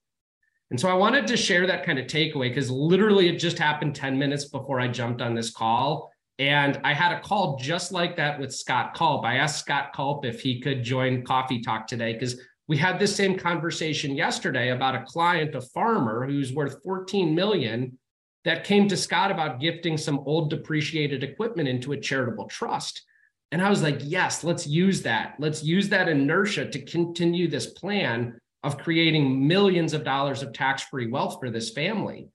And 0.70 0.80
so 0.80 0.90
I 0.90 0.94
wanted 0.94 1.28
to 1.28 1.38
share 1.38 1.66
that 1.68 1.86
kind 1.86 1.98
of 1.98 2.08
takeaway 2.08 2.50
because 2.50 2.70
literally 2.70 3.30
it 3.30 3.38
just 3.38 3.58
happened 3.58 3.96
10 3.96 4.18
minutes 4.18 4.46
before 4.46 4.80
I 4.80 4.88
jumped 4.88 5.22
on 5.22 5.34
this 5.34 5.50
call. 5.50 6.12
And 6.40 6.80
I 6.84 6.94
had 6.94 7.14
a 7.14 7.22
call 7.22 7.58
just 7.58 7.92
like 7.92 8.16
that 8.18 8.40
with 8.40 8.54
Scott 8.54 8.94
Culp. 8.94 9.26
I 9.26 9.38
asked 9.38 9.60
Scott 9.60 9.94
Culp 9.96 10.26
if 10.26 10.42
he 10.42 10.60
could 10.60 10.84
join 10.84 11.24
Coffee 11.24 11.62
Talk 11.62 11.88
today 11.88 12.14
because 12.14 12.40
we 12.68 12.78
had 12.78 13.00
this 13.00 13.16
same 13.16 13.38
conversation 13.38 14.16
yesterday 14.16 14.70
about 14.70 14.96
a 14.96 15.06
client, 15.06 15.56
a 15.56 15.62
farmer 15.62 16.28
who's 16.28 16.54
worth 16.54 16.84
14 16.84 17.34
million 17.34 17.98
that 18.44 18.66
came 18.66 18.88
to 18.90 18.98
Scott 18.98 19.32
about 19.32 19.60
gifting 19.60 19.98
some 19.98 20.20
old 20.26 20.50
depreciated 20.50 21.24
equipment 21.24 21.70
into 21.70 21.94
a 21.94 22.00
charitable 22.00 22.46
trust. 22.46 23.04
And 23.52 23.62
I 23.62 23.70
was 23.70 23.82
like, 23.82 24.00
yes, 24.04 24.44
let's 24.44 24.68
use 24.68 25.02
that. 25.04 25.36
Let's 25.40 25.64
use 25.64 25.90
that 25.90 26.10
inertia 26.10 26.70
to 26.70 26.82
continue 26.82 27.48
this 27.48 27.68
plan 27.68 28.38
of 28.64 28.78
creating 28.78 29.48
millions 29.48 29.94
of 29.94 30.04
dollars 30.04 30.42
of 30.42 30.54
tax 30.54 30.84
free 30.84 31.08
wealth 31.08 31.38
for 31.40 31.50
this 31.50 31.72
family. 31.72 32.28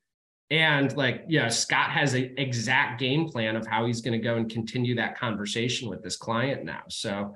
And 0.50 0.94
like, 0.96 1.24
yeah, 1.28 1.48
Scott 1.48 1.90
has 1.90 2.14
an 2.14 2.34
exact 2.36 3.00
game 3.00 3.28
plan 3.28 3.56
of 3.56 3.66
how 3.66 3.86
he's 3.86 4.02
going 4.02 4.18
to 4.18 4.24
go 4.24 4.36
and 4.36 4.50
continue 4.50 4.94
that 4.96 5.18
conversation 5.18 5.88
with 5.88 6.02
this 6.02 6.16
client 6.16 6.64
now. 6.64 6.82
So 6.88 7.34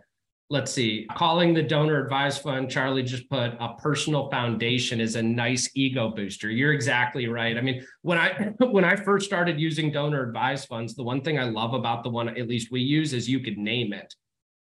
let's 0.50 0.70
see, 0.70 1.06
calling 1.16 1.54
the 1.54 1.62
donor 1.62 2.02
advised 2.02 2.42
fund, 2.42 2.70
Charlie 2.70 3.02
just 3.02 3.28
put 3.28 3.54
a 3.58 3.74
personal 3.78 4.30
foundation 4.30 5.00
is 5.00 5.16
a 5.16 5.22
nice 5.22 5.70
ego 5.74 6.10
booster. 6.10 6.50
You're 6.50 6.72
exactly 6.72 7.26
right. 7.26 7.56
I 7.56 7.60
mean, 7.60 7.84
when 8.02 8.18
I 8.18 8.52
when 8.58 8.84
I 8.84 8.96
first 8.96 9.26
started 9.26 9.58
using 9.58 9.90
donor 9.90 10.22
advised 10.22 10.68
funds, 10.68 10.94
the 10.94 11.02
one 11.02 11.22
thing 11.22 11.38
I 11.38 11.44
love 11.44 11.74
about 11.74 12.04
the 12.04 12.10
one 12.10 12.28
at 12.28 12.48
least 12.48 12.70
we 12.70 12.80
use 12.80 13.12
is 13.12 13.28
you 13.28 13.40
could 13.40 13.58
name 13.58 13.92
it. 13.92 14.14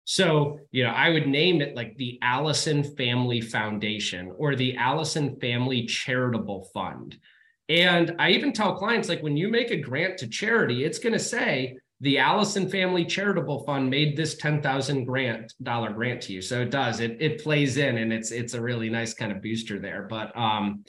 So, 0.05 0.59
you 0.71 0.83
know, 0.83 0.91
I 0.91 1.09
would 1.09 1.27
name 1.27 1.61
it 1.61 1.75
like 1.75 1.97
the 1.97 2.19
Alison 2.21 2.83
Family 2.95 3.41
Foundation 3.41 4.31
or 4.37 4.55
the 4.55 4.77
Alison 4.77 5.39
Family 5.39 5.85
Charitable 5.85 6.69
Fund. 6.73 7.17
And 7.69 8.15
I 8.19 8.29
even 8.29 8.53
tell 8.53 8.75
clients 8.75 9.09
like 9.09 9.23
when 9.23 9.35
you 9.35 9.49
make 9.49 9.71
a 9.71 9.77
grant 9.77 10.19
to 10.19 10.27
charity, 10.27 10.83
it's 10.83 10.99
going 10.99 11.13
to 11.13 11.19
say 11.19 11.77
the 12.01 12.19
Alison 12.19 12.69
Family 12.69 13.03
Charitable 13.03 13.63
Fund 13.63 13.89
made 13.89 14.15
this 14.15 14.35
ten 14.35 14.61
thousand 14.61 15.05
grant 15.05 15.53
dollar 15.63 15.91
grant 15.91 16.21
to 16.23 16.33
you. 16.33 16.41
So 16.41 16.61
it 16.61 16.69
does. 16.69 16.99
It 16.99 17.17
it 17.19 17.41
plays 17.41 17.77
in, 17.77 17.97
and 17.97 18.13
it's 18.13 18.31
it's 18.31 18.53
a 18.53 18.61
really 18.61 18.89
nice 18.89 19.13
kind 19.13 19.31
of 19.31 19.41
booster 19.41 19.79
there. 19.79 20.05
But 20.07 20.37
um, 20.37 20.83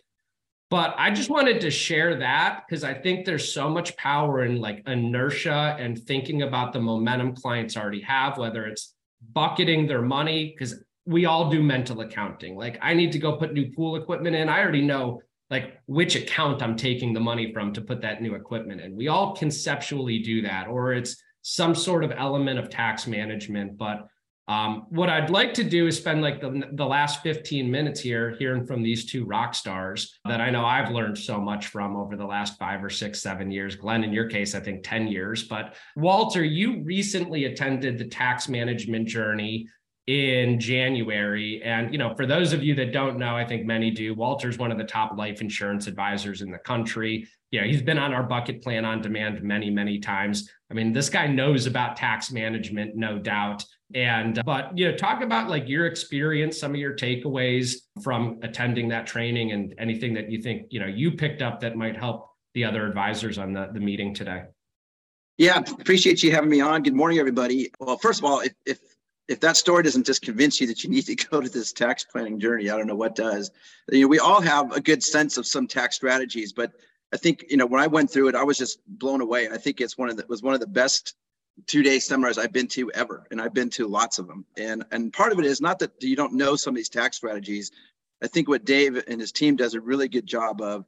but 0.69 0.95
I 0.99 1.13
just 1.13 1.31
wanted 1.31 1.61
to 1.61 1.71
share 1.71 2.19
that 2.19 2.65
because 2.69 2.83
I 2.83 2.93
think 2.93 3.25
there's 3.25 3.53
so 3.53 3.71
much 3.71 3.97
power 3.97 4.45
in 4.45 4.61
like 4.61 4.83
inertia 4.87 5.77
and 5.79 5.97
thinking 5.97 6.43
about 6.43 6.73
the 6.73 6.81
momentum 6.81 7.37
clients 7.37 7.77
already 7.77 8.03
have, 8.03 8.37
whether 8.37 8.67
it's 8.67 8.96
bucketing 9.33 9.87
their 9.87 10.03
money 10.03 10.55
because 10.55 10.83
we 11.05 11.25
all 11.25 11.51
do 11.51 11.63
mental 11.63 12.01
accounting. 12.01 12.57
Like 12.57 12.79
I 12.83 12.95
need 12.95 13.13
to 13.13 13.19
go 13.19 13.37
put 13.37 13.53
new 13.53 13.73
pool 13.73 13.97
equipment 13.97 14.37
in. 14.37 14.49
I 14.49 14.61
already 14.61 14.83
know 14.83 15.21
like 15.51 15.79
which 15.87 16.17
account 16.17 16.63
I'm 16.63 16.77
taking 16.77 17.13
the 17.13 17.21
money 17.21 17.53
from 17.53 17.73
to 17.75 17.81
put 17.81 18.01
that 18.03 18.21
new 18.21 18.35
equipment 18.35 18.81
in. 18.81 18.97
We 18.97 19.09
all 19.09 19.37
conceptually 19.37 20.19
do 20.19 20.43
that, 20.43 20.67
or 20.67 20.93
it's 20.93 21.23
some 21.43 21.75
sort 21.75 22.03
of 22.03 22.11
element 22.11 22.59
of 22.59 22.69
tax 22.69 23.07
management. 23.07 23.79
But 23.79 24.09
um, 24.49 24.87
what 24.91 25.11
I'd 25.11 25.31
like 25.31 25.55
to 25.55 25.65
do 25.65 25.89
is 25.89 25.97
spend 25.97 26.23
like 26.23 26.41
the, 26.41 26.63
the 26.73 26.87
last 26.87 27.23
15 27.23 27.69
minutes 27.69 27.99
here 27.99 28.37
hearing 28.39 28.65
from 28.65 28.81
these 28.83 29.05
two 29.05 29.25
rock 29.25 29.55
stars 29.55 30.19
that 30.25 30.41
I 30.41 30.51
know 30.51 30.65
I've 30.65 30.93
learned 30.93 31.19
so 31.19 31.41
much 31.41 31.67
from 31.67 31.97
over 31.97 32.17
the 32.17 32.25
last 32.25 32.57
five 32.57 32.85
or 32.85 32.91
six, 32.91 33.21
seven 33.21 33.51
years. 33.51 33.75
Glen, 33.75 34.05
in 34.05 34.13
your 34.13 34.29
case, 34.29 34.55
I 34.55 34.61
think 34.61 34.85
10 34.85 35.09
years. 35.09 35.43
But 35.43 35.75
Walter, 35.97 36.45
you 36.45 36.83
recently 36.85 37.47
attended 37.47 37.99
the 37.99 38.05
tax 38.05 38.49
management 38.49 39.09
journey 39.09 39.67
in 40.07 40.61
January. 40.61 41.61
And, 41.65 41.91
you 41.91 41.99
know, 41.99 42.15
for 42.15 42.27
those 42.27 42.53
of 42.53 42.63
you 42.63 42.77
that 42.77 42.93
don't 42.93 43.19
know, 43.19 43.37
I 43.37 43.45
think 43.45 43.67
many 43.67 43.91
do, 43.91 44.15
Walter's 44.15 44.59
one 44.59 44.71
of 44.71 44.79
the 44.79 44.85
top 44.85 45.19
life 45.19 45.41
insurance 45.41 45.89
advisors 45.89 46.43
in 46.43 46.53
the 46.53 46.59
country. 46.59 47.27
Yeah, 47.51 47.65
he's 47.65 47.83
been 47.83 47.99
on 47.99 48.13
our 48.13 48.23
bucket 48.23 48.63
plan 48.63 48.85
on 48.85 49.01
demand 49.01 49.43
many, 49.43 49.71
many 49.71 49.99
times. 49.99 50.49
I 50.71 50.75
mean, 50.75 50.93
this 50.93 51.09
guy 51.09 51.27
knows 51.27 51.67
about 51.67 51.97
tax 51.97 52.31
management, 52.31 52.95
no 52.95 53.19
doubt. 53.19 53.65
And, 53.95 54.39
uh, 54.39 54.43
but, 54.45 54.77
you 54.77 54.91
know, 54.91 54.97
talk 54.97 55.23
about 55.23 55.49
like 55.49 55.69
your 55.69 55.87
experience, 55.87 56.59
some 56.59 56.73
of 56.73 56.77
your 56.77 56.95
takeaways 56.95 57.77
from 58.03 58.41
attending 58.43 58.89
that 58.89 59.07
training 59.07 59.53
and 59.53 59.75
anything 59.79 60.15
that 60.15 60.31
you 60.31 60.43
think, 60.43 60.67
you 60.71 60.81
know, 60.81 60.87
you 60.87 61.13
picked 61.13 61.41
up 61.41 61.61
that 61.61 61.77
might 61.77 61.97
help 61.97 62.31
the 62.55 62.65
other 62.65 62.87
advisors 62.87 63.39
on 63.39 63.53
the, 63.53 63.69
the 63.73 63.81
meeting 63.81 64.13
today. 64.13 64.45
Yeah, 65.39 65.59
appreciate 65.59 66.23
you 66.23 66.33
having 66.33 66.49
me 66.49 66.61
on. 66.61 66.83
Good 66.83 66.95
morning, 66.95 67.19
everybody. 67.19 67.71
Well, 67.79 67.99
first 67.99 68.21
of 68.21 68.25
all, 68.25 68.41
if, 68.41 68.55
if 68.65 68.81
if 69.29 69.41
that 69.41 69.57
story 69.57 69.83
doesn't 69.83 70.07
just 70.07 70.23
convince 70.23 70.61
you 70.61 70.67
that 70.69 70.85
you 70.85 70.91
need 70.91 71.03
to 71.03 71.15
go 71.31 71.41
to 71.41 71.49
this 71.49 71.73
tax 71.73 72.05
planning 72.05 72.41
journey, 72.41 72.71
I 72.71 72.77
don't 72.77 72.87
know 72.87 72.95
what 72.95 73.15
does. 73.15 73.51
You 73.91 74.03
know, 74.03 74.09
we 74.09 74.19
all 74.19 74.41
have 74.41 74.73
a 74.73 74.81
good 74.81 75.03
sense 75.03 75.37
of 75.37 75.47
some 75.47 75.67
tax 75.67 75.97
strategies, 75.97 76.53
but 76.53 76.73
I 77.13 77.17
think 77.17 77.45
you 77.49 77.57
know 77.57 77.67
when 77.67 77.83
I 77.83 77.87
went 77.87 78.11
through 78.11 78.29
it, 78.29 78.35
I 78.35 78.45
was 78.45 78.59
just 78.59 78.79
blown 78.87 79.21
away. 79.21 79.49
I 79.49 79.59
think 79.59 79.81
it's 79.81 79.99
one 79.99 80.09
of 80.09 80.17
the 80.17 80.25
was 80.29 80.43
one 80.43 80.55
of 80.55 80.61
the 80.61 80.67
best 80.67 81.15
two 81.67 81.83
day 81.83 81.99
seminars 81.99 82.39
I've 82.39 82.53
been 82.53 82.69
to 82.69 82.91
ever, 82.93 83.27
and 83.31 83.41
I've 83.41 83.55
been 83.55 83.71
to 83.71 83.87
lots 83.87 84.19
of 84.19 84.27
them. 84.27 84.45
And 84.57 84.85
and 84.91 85.13
part 85.13 85.33
of 85.33 85.39
it 85.39 85.45
is 85.45 85.61
not 85.61 85.79
that 85.81 85.93
you 86.03 86.17
don't 86.17 86.35
know 86.35 86.57
some 86.57 86.73
of 86.73 86.77
these 86.77 86.89
tax 86.89 87.17
strategies. 87.17 87.71
I 88.23 88.27
think 88.27 88.49
what 88.49 88.65
Dave 88.65 89.03
and 89.09 89.21
his 89.21 89.33
team 89.33 89.57
does 89.57 89.75
a 89.75 89.81
really 89.81 90.09
good 90.09 90.27
job 90.27 90.61
of 90.61 90.85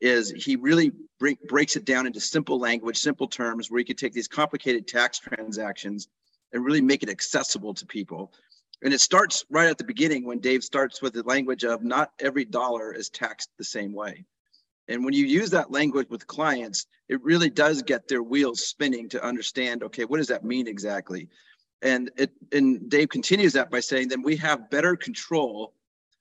is 0.00 0.30
he 0.32 0.56
really 0.56 0.90
break, 1.20 1.40
breaks 1.46 1.76
it 1.76 1.84
down 1.84 2.06
into 2.06 2.20
simple 2.20 2.58
language, 2.58 2.96
simple 2.96 3.28
terms, 3.28 3.70
where 3.70 3.78
you 3.78 3.84
can 3.84 3.96
take 3.96 4.12
these 4.12 4.26
complicated 4.26 4.88
tax 4.88 5.18
transactions 5.20 6.08
and 6.52 6.64
really 6.64 6.80
make 6.80 7.04
it 7.04 7.08
accessible 7.08 7.72
to 7.74 7.86
people. 7.86 8.32
And 8.82 8.92
it 8.92 9.00
starts 9.00 9.44
right 9.48 9.70
at 9.70 9.78
the 9.78 9.84
beginning 9.84 10.24
when 10.26 10.40
Dave 10.40 10.64
starts 10.64 11.00
with 11.00 11.12
the 11.12 11.22
language 11.22 11.64
of 11.64 11.84
not 11.84 12.12
every 12.18 12.44
dollar 12.44 12.92
is 12.92 13.08
taxed 13.08 13.50
the 13.56 13.64
same 13.64 13.92
way. 13.94 14.24
And 14.88 15.04
when 15.04 15.14
you 15.14 15.24
use 15.24 15.50
that 15.50 15.70
language 15.70 16.08
with 16.10 16.26
clients, 16.26 16.86
it 17.08 17.22
really 17.22 17.50
does 17.50 17.82
get 17.82 18.08
their 18.08 18.22
wheels 18.22 18.66
spinning 18.66 19.08
to 19.10 19.24
understand, 19.24 19.82
okay, 19.82 20.04
what 20.04 20.18
does 20.18 20.28
that 20.28 20.44
mean 20.44 20.66
exactly? 20.66 21.28
And 21.82 22.10
it 22.16 22.30
and 22.52 22.88
Dave 22.88 23.08
continues 23.08 23.52
that 23.54 23.70
by 23.70 23.80
saying, 23.80 24.08
then 24.08 24.22
we 24.22 24.36
have 24.36 24.70
better 24.70 24.96
control 24.96 25.74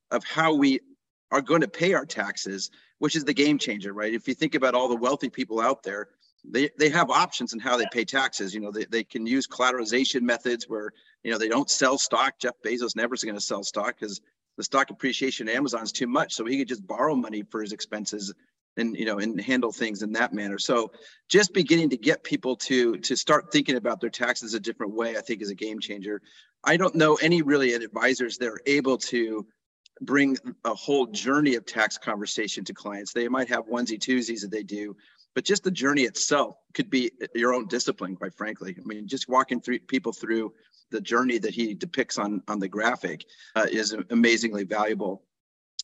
of 0.09 0.23
how 0.23 0.53
we 0.55 0.79
are 1.31 1.41
going 1.41 1.61
to 1.61 1.67
pay 1.67 1.93
our 1.93 2.05
taxes, 2.05 2.71
which 2.99 3.15
is 3.15 3.23
the 3.23 3.33
game 3.33 3.57
changer, 3.57 3.93
right? 3.93 4.13
If 4.13 4.27
you 4.27 4.33
think 4.33 4.55
about 4.55 4.75
all 4.75 4.89
the 4.89 4.95
wealthy 4.95 5.29
people 5.29 5.59
out 5.59 5.83
there, 5.83 6.09
they, 6.43 6.69
they 6.77 6.89
have 6.89 7.09
options 7.09 7.53
in 7.53 7.59
how 7.59 7.77
they 7.77 7.85
pay 7.91 8.03
taxes. 8.03 8.53
You 8.53 8.61
know, 8.61 8.71
they, 8.71 8.85
they 8.85 9.03
can 9.03 9.25
use 9.25 9.47
collateralization 9.47 10.21
methods 10.21 10.67
where, 10.67 10.91
you 11.23 11.31
know, 11.31 11.37
they 11.37 11.47
don't 11.47 11.69
sell 11.69 11.97
stock. 11.97 12.39
Jeff 12.39 12.55
Bezos 12.65 12.95
never 12.95 13.13
is 13.13 13.23
going 13.23 13.35
to 13.35 13.41
sell 13.41 13.63
stock 13.63 13.99
because 13.99 14.21
the 14.57 14.63
stock 14.63 14.89
appreciation 14.89 15.47
at 15.47 15.55
Amazon 15.55 15.83
is 15.83 15.91
too 15.91 16.07
much. 16.07 16.33
So 16.33 16.45
he 16.45 16.57
could 16.57 16.67
just 16.67 16.85
borrow 16.85 17.15
money 17.15 17.43
for 17.49 17.61
his 17.61 17.71
expenses 17.71 18.33
and 18.77 18.95
you 18.95 19.05
know 19.05 19.19
and 19.19 19.39
handle 19.39 19.71
things 19.71 20.01
in 20.01 20.11
that 20.13 20.33
manner. 20.33 20.57
So 20.57 20.91
just 21.29 21.53
beginning 21.53 21.89
to 21.89 21.97
get 21.97 22.23
people 22.23 22.55
to 22.57 22.97
to 22.97 23.15
start 23.15 23.51
thinking 23.51 23.75
about 23.75 24.01
their 24.01 24.09
taxes 24.09 24.53
a 24.53 24.59
different 24.59 24.93
way 24.93 25.17
i 25.17 25.21
think 25.21 25.41
is 25.41 25.49
a 25.49 25.55
game 25.55 25.79
changer. 25.79 26.21
I 26.63 26.77
don't 26.77 26.95
know 26.95 27.15
any 27.15 27.41
really 27.41 27.73
advisors 27.73 28.37
that 28.37 28.47
are 28.47 28.61
able 28.65 28.97
to 28.97 29.45
bring 30.01 30.37
a 30.63 30.73
whole 30.73 31.07
journey 31.07 31.55
of 31.55 31.65
tax 31.65 31.97
conversation 31.97 32.63
to 32.65 32.73
clients. 32.73 33.13
They 33.13 33.27
might 33.27 33.49
have 33.49 33.65
onesie 33.65 33.99
twosies 33.99 34.41
that 34.41 34.51
they 34.51 34.63
do 34.63 34.95
but 35.33 35.45
just 35.45 35.63
the 35.63 35.71
journey 35.71 36.03
itself 36.03 36.57
could 36.73 36.89
be 36.89 37.11
your 37.35 37.53
own 37.53 37.67
discipline 37.67 38.15
quite 38.15 38.33
frankly. 38.33 38.75
I 38.77 38.83
mean 38.85 39.07
just 39.07 39.29
walking 39.29 39.61
through 39.61 39.79
people 39.79 40.11
through 40.11 40.53
the 40.89 41.01
journey 41.01 41.37
that 41.39 41.53
he 41.53 41.73
depicts 41.73 42.17
on 42.17 42.41
on 42.47 42.59
the 42.59 42.67
graphic 42.67 43.25
uh, 43.55 43.67
is 43.71 43.95
amazingly 44.09 44.63
valuable 44.63 45.23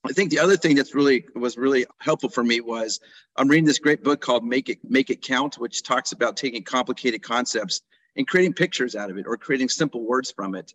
I 0.05 0.13
think 0.13 0.29
the 0.29 0.39
other 0.39 0.57
thing 0.57 0.75
that's 0.75 0.93
really 0.93 1.25
was 1.35 1.57
really 1.57 1.85
helpful 1.99 2.29
for 2.29 2.43
me 2.43 2.61
was 2.61 2.99
I'm 3.35 3.47
reading 3.47 3.65
this 3.65 3.79
great 3.79 4.03
book 4.03 4.21
called 4.21 4.45
Make 4.45 4.69
It 4.69 4.79
Make 4.83 5.09
It 5.09 5.21
Count, 5.21 5.55
which 5.55 5.83
talks 5.83 6.11
about 6.11 6.37
taking 6.37 6.63
complicated 6.63 7.23
concepts 7.23 7.81
and 8.15 8.27
creating 8.27 8.53
pictures 8.53 8.95
out 8.95 9.09
of 9.09 9.17
it 9.17 9.25
or 9.27 9.37
creating 9.37 9.69
simple 9.69 10.05
words 10.05 10.31
from 10.31 10.55
it. 10.55 10.73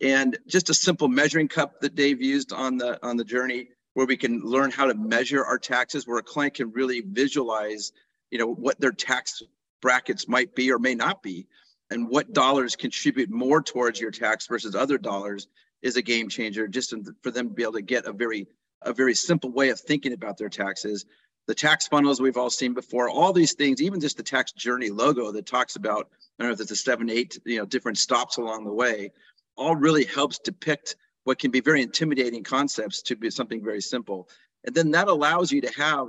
And 0.00 0.36
just 0.46 0.70
a 0.70 0.74
simple 0.74 1.08
measuring 1.08 1.48
cup 1.48 1.80
that 1.80 1.94
Dave 1.94 2.20
used 2.20 2.52
on 2.52 2.76
the 2.76 3.04
on 3.06 3.16
the 3.16 3.24
journey 3.24 3.68
where 3.94 4.06
we 4.06 4.16
can 4.16 4.40
learn 4.40 4.72
how 4.72 4.86
to 4.86 4.94
measure 4.94 5.44
our 5.44 5.58
taxes, 5.58 6.06
where 6.06 6.18
a 6.18 6.22
client 6.22 6.54
can 6.54 6.72
really 6.72 7.00
visualize, 7.00 7.92
you 8.30 8.38
know, 8.38 8.52
what 8.52 8.80
their 8.80 8.92
tax 8.92 9.42
brackets 9.80 10.26
might 10.26 10.54
be 10.56 10.72
or 10.72 10.80
may 10.80 10.96
not 10.96 11.22
be, 11.22 11.46
and 11.90 12.08
what 12.08 12.32
dollars 12.32 12.74
contribute 12.74 13.30
more 13.30 13.62
towards 13.62 14.00
your 14.00 14.10
tax 14.10 14.48
versus 14.48 14.74
other 14.74 14.98
dollars 14.98 15.46
is 15.80 15.96
a 15.96 16.02
game 16.02 16.28
changer 16.28 16.66
just 16.66 16.92
for 17.22 17.30
them 17.30 17.48
to 17.48 17.54
be 17.54 17.62
able 17.62 17.74
to 17.74 17.82
get 17.82 18.06
a 18.06 18.12
very 18.12 18.48
a 18.84 18.92
very 18.92 19.14
simple 19.14 19.50
way 19.50 19.70
of 19.70 19.80
thinking 19.80 20.12
about 20.12 20.38
their 20.38 20.48
taxes. 20.48 21.04
The 21.46 21.54
tax 21.54 21.88
funnels 21.88 22.20
we've 22.20 22.36
all 22.36 22.50
seen 22.50 22.74
before, 22.74 23.08
all 23.08 23.32
these 23.32 23.54
things, 23.54 23.82
even 23.82 24.00
just 24.00 24.16
the 24.16 24.22
tax 24.22 24.52
journey 24.52 24.90
logo 24.90 25.32
that 25.32 25.46
talks 25.46 25.76
about, 25.76 26.08
I 26.38 26.42
don't 26.42 26.48
know 26.48 26.54
if 26.54 26.60
it's 26.60 26.70
a 26.70 26.76
seven, 26.76 27.10
eight, 27.10 27.38
you 27.44 27.58
know, 27.58 27.66
different 27.66 27.98
stops 27.98 28.38
along 28.38 28.64
the 28.64 28.72
way, 28.72 29.12
all 29.56 29.76
really 29.76 30.04
helps 30.04 30.38
depict 30.38 30.96
what 31.24 31.38
can 31.38 31.50
be 31.50 31.60
very 31.60 31.82
intimidating 31.82 32.44
concepts 32.44 33.02
to 33.02 33.16
be 33.16 33.30
something 33.30 33.62
very 33.62 33.80
simple. 33.80 34.28
And 34.64 34.74
then 34.74 34.90
that 34.92 35.08
allows 35.08 35.52
you 35.52 35.60
to 35.62 35.72
have 35.76 36.08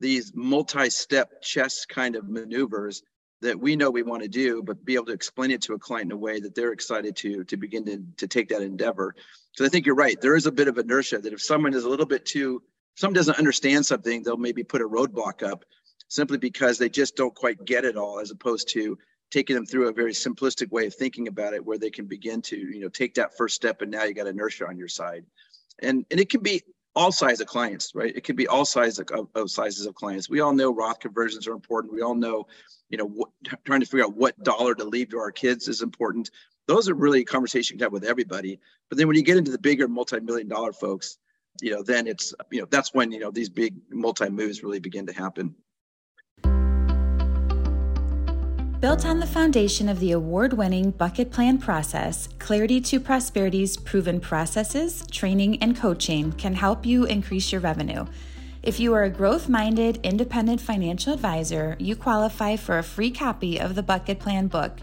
these 0.00 0.32
multi-step 0.34 1.42
chess 1.42 1.86
kind 1.86 2.16
of 2.16 2.28
maneuvers 2.28 3.02
that 3.42 3.58
we 3.60 3.76
know 3.76 3.90
we 3.90 4.02
want 4.02 4.22
to 4.22 4.28
do, 4.28 4.62
but 4.62 4.84
be 4.84 4.94
able 4.94 5.06
to 5.06 5.12
explain 5.12 5.50
it 5.50 5.62
to 5.62 5.74
a 5.74 5.78
client 5.78 6.06
in 6.06 6.12
a 6.12 6.16
way 6.16 6.40
that 6.40 6.54
they're 6.54 6.72
excited 6.72 7.16
to 7.16 7.44
to 7.44 7.56
begin 7.56 7.84
to, 7.84 8.02
to 8.16 8.26
take 8.26 8.48
that 8.48 8.62
endeavor. 8.62 9.14
So 9.52 9.64
I 9.64 9.68
think 9.68 9.86
you're 9.86 9.94
right. 9.94 10.20
There 10.20 10.36
is 10.36 10.46
a 10.46 10.52
bit 10.52 10.68
of 10.68 10.78
inertia 10.78 11.18
that 11.18 11.32
if 11.32 11.42
someone 11.42 11.74
is 11.74 11.84
a 11.84 11.88
little 11.88 12.06
bit 12.06 12.24
too, 12.24 12.62
someone 12.94 13.14
doesn't 13.14 13.38
understand 13.38 13.84
something, 13.84 14.22
they'll 14.22 14.36
maybe 14.36 14.64
put 14.64 14.80
a 14.80 14.88
roadblock 14.88 15.42
up 15.42 15.64
simply 16.08 16.38
because 16.38 16.78
they 16.78 16.88
just 16.88 17.16
don't 17.16 17.34
quite 17.34 17.64
get 17.64 17.84
it 17.84 17.96
all, 17.96 18.20
as 18.20 18.30
opposed 18.30 18.68
to 18.72 18.96
taking 19.30 19.56
them 19.56 19.66
through 19.66 19.88
a 19.88 19.92
very 19.92 20.12
simplistic 20.12 20.70
way 20.70 20.86
of 20.86 20.94
thinking 20.94 21.28
about 21.28 21.52
it, 21.52 21.64
where 21.64 21.78
they 21.78 21.90
can 21.90 22.06
begin 22.06 22.40
to, 22.40 22.56
you 22.56 22.80
know, 22.80 22.88
take 22.88 23.14
that 23.14 23.36
first 23.36 23.56
step, 23.56 23.82
and 23.82 23.90
now 23.90 24.04
you 24.04 24.14
got 24.14 24.26
inertia 24.26 24.66
on 24.66 24.78
your 24.78 24.88
side. 24.88 25.24
And 25.80 26.06
and 26.10 26.20
it 26.20 26.30
can 26.30 26.42
be 26.42 26.62
all 26.96 27.12
size 27.12 27.40
of 27.40 27.46
clients, 27.46 27.94
right? 27.94 28.16
It 28.16 28.24
could 28.24 28.36
be 28.36 28.48
all 28.48 28.64
size 28.64 28.98
of, 28.98 29.08
of, 29.34 29.50
sizes 29.50 29.84
of 29.84 29.94
clients. 29.94 30.30
We 30.30 30.40
all 30.40 30.54
know 30.54 30.74
Roth 30.74 30.98
conversions 30.98 31.46
are 31.46 31.52
important. 31.52 31.92
We 31.92 32.00
all 32.00 32.14
know, 32.14 32.46
you 32.88 32.96
know, 32.96 33.26
trying 33.64 33.80
to 33.80 33.86
figure 33.86 34.04
out 34.04 34.16
what 34.16 34.42
dollar 34.42 34.74
to 34.74 34.84
leave 34.84 35.10
to 35.10 35.18
our 35.18 35.30
kids 35.30 35.68
is 35.68 35.82
important. 35.82 36.30
Those 36.66 36.88
are 36.88 36.94
really 36.94 37.22
conversations 37.22 37.70
you 37.70 37.76
can 37.76 37.84
have 37.84 37.92
with 37.92 38.04
everybody. 38.04 38.58
But 38.88 38.96
then 38.96 39.06
when 39.06 39.16
you 39.16 39.22
get 39.22 39.36
into 39.36 39.50
the 39.50 39.58
bigger 39.58 39.86
multi-million 39.86 40.48
dollar 40.48 40.72
folks, 40.72 41.18
you 41.60 41.70
know, 41.70 41.82
then 41.82 42.06
it's, 42.06 42.34
you 42.50 42.60
know, 42.60 42.66
that's 42.70 42.94
when, 42.94 43.12
you 43.12 43.20
know, 43.20 43.30
these 43.30 43.50
big 43.50 43.74
multi 43.90 44.30
moves 44.30 44.62
really 44.62 44.80
begin 44.80 45.06
to 45.06 45.12
happen. 45.12 45.54
Built 48.80 49.06
on 49.06 49.20
the 49.20 49.26
foundation 49.26 49.88
of 49.88 50.00
the 50.00 50.12
award 50.12 50.52
winning 50.52 50.90
bucket 50.90 51.30
plan 51.30 51.56
process, 51.56 52.28
Clarity 52.38 52.78
to 52.82 53.00
Prosperity's 53.00 53.78
proven 53.78 54.20
processes, 54.20 55.02
training, 55.10 55.62
and 55.62 55.74
coaching 55.74 56.32
can 56.32 56.52
help 56.52 56.84
you 56.84 57.06
increase 57.06 57.50
your 57.50 57.62
revenue. 57.62 58.04
If 58.62 58.78
you 58.78 58.92
are 58.92 59.04
a 59.04 59.10
growth 59.10 59.48
minded, 59.48 59.98
independent 60.02 60.60
financial 60.60 61.14
advisor, 61.14 61.76
you 61.78 61.96
qualify 61.96 62.56
for 62.56 62.76
a 62.76 62.82
free 62.82 63.10
copy 63.10 63.58
of 63.58 63.76
the 63.76 63.82
Bucket 63.82 64.20
Plan 64.20 64.46
book. 64.46 64.78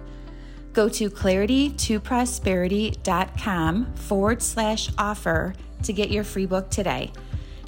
Go 0.73 0.89
to 0.89 1.11
claritytoprosperity.com 1.11 3.93
forward 3.93 4.41
slash 4.41 4.89
offer 4.97 5.53
to 5.83 5.93
get 5.93 6.09
your 6.09 6.23
free 6.23 6.47
book 6.47 6.71
today. 6.71 7.11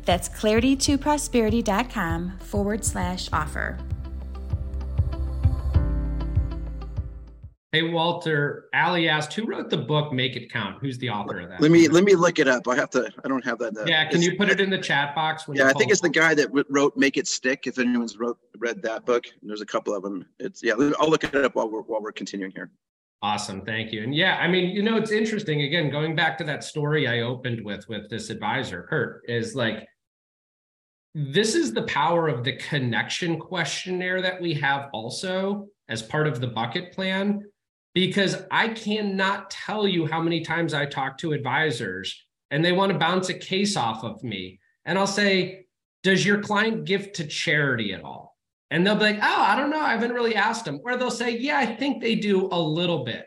That's 0.06 0.28
claritytoprosperity.com 0.30 2.40
forward 2.40 2.84
slash 2.84 3.30
offer. 3.32 3.78
Hey 7.76 7.82
Walter, 7.82 8.70
Ali 8.74 9.10
asked, 9.10 9.34
who 9.34 9.46
wrote 9.46 9.70
the 9.70 9.76
book 9.76 10.14
Make 10.14 10.38
It 10.38 10.50
Count? 10.50 10.78
Who's 10.80 10.98
the 10.98 11.10
author 11.10 11.42
of 11.42 11.50
that? 11.50 11.60
Let 11.60 11.72
me 11.72 11.90
let 11.90 12.06
me 12.06 12.16
look 12.16 12.40
it 12.40 12.48
up. 12.48 12.66
I 12.70 12.76
have 12.78 12.90
to. 12.92 13.12
I 13.22 13.28
don't 13.28 13.44
have 13.44 13.60
that. 13.60 13.78
Uh, 13.78 13.84
yeah, 13.86 14.10
can 14.10 14.22
you 14.22 14.38
put 14.38 14.48
it 14.48 14.62
in 14.62 14.70
the 14.70 14.78
chat 14.78 15.14
box? 15.14 15.44
yeah, 15.52 15.68
I 15.68 15.74
think 15.74 15.92
it's 15.92 16.00
the 16.00 16.08
guy 16.08 16.34
that 16.36 16.48
wrote 16.70 16.96
Make 16.96 17.18
It 17.18 17.28
Stick. 17.28 17.68
If 17.68 17.78
anyone's 17.78 18.18
wrote 18.18 18.38
read 18.58 18.82
that 18.84 19.06
book, 19.06 19.26
there's 19.44 19.60
a 19.60 19.66
couple 19.66 19.94
of 19.94 20.04
them. 20.04 20.26
It's 20.40 20.64
yeah. 20.64 20.76
I'll 21.02 21.10
look 21.10 21.26
it 21.26 21.36
up 21.36 21.56
while 21.56 21.70
we're 21.70 21.82
while 21.82 22.02
we're 22.02 22.14
continuing 22.14 22.54
here. 22.54 22.72
Awesome, 23.22 23.60
thank 23.66 23.92
you. 23.92 24.04
And 24.04 24.16
yeah, 24.16 24.38
I 24.38 24.48
mean, 24.48 24.70
you 24.70 24.82
know, 24.82 24.96
it's 24.96 25.12
interesting. 25.12 25.64
Again, 25.64 25.90
going 25.90 26.16
back 26.16 26.38
to 26.38 26.46
that 26.46 26.64
story 26.64 27.10
I 27.10 27.24
opened 27.24 27.66
with 27.66 27.90
with 27.90 28.10
this 28.10 28.30
advisor, 28.30 28.88
Kurt, 28.90 29.24
is 29.28 29.54
like 29.54 29.86
this 31.14 31.56
is 31.56 31.74
the 31.74 31.84
power 31.84 32.30
of 32.30 32.46
the 32.46 32.56
connection 32.56 33.38
questionnaire 33.38 34.22
that 34.22 34.42
we 34.42 34.54
have 34.54 34.88
also 34.94 35.68
as 35.90 36.02
part 36.02 36.26
of 36.26 36.40
the 36.40 36.48
bucket 36.48 36.94
plan 36.94 37.44
because 37.96 38.44
I 38.52 38.68
cannot 38.68 39.50
tell 39.50 39.88
you 39.88 40.06
how 40.06 40.22
many 40.22 40.42
times 40.42 40.74
I 40.74 40.86
talk 40.86 41.18
to 41.20 41.32
advisors 41.32 42.24
and 42.52 42.64
they 42.64 42.74
want 42.74 42.92
to 42.92 43.00
bounce 43.00 43.30
a 43.30 43.34
case 43.34 43.76
off 43.76 44.04
of 44.04 44.22
me. 44.22 44.60
And 44.84 45.00
I'll 45.00 45.08
say, 45.08 45.66
Does 46.04 46.24
your 46.24 46.42
client 46.42 46.86
give 46.86 47.14
to 47.14 47.26
charity 47.26 47.94
at 47.94 48.04
all? 48.04 48.38
And 48.70 48.86
they'll 48.86 48.96
be 48.96 49.06
like, 49.06 49.20
Oh, 49.22 49.42
I 49.42 49.56
don't 49.56 49.70
know. 49.70 49.80
I 49.80 49.92
haven't 49.92 50.14
really 50.14 50.36
asked 50.36 50.66
them. 50.66 50.82
Or 50.84 50.98
they'll 50.98 51.10
say, 51.10 51.38
Yeah, 51.38 51.58
I 51.58 51.66
think 51.66 52.02
they 52.02 52.16
do 52.16 52.50
a 52.52 52.60
little 52.60 53.06
bit. 53.06 53.26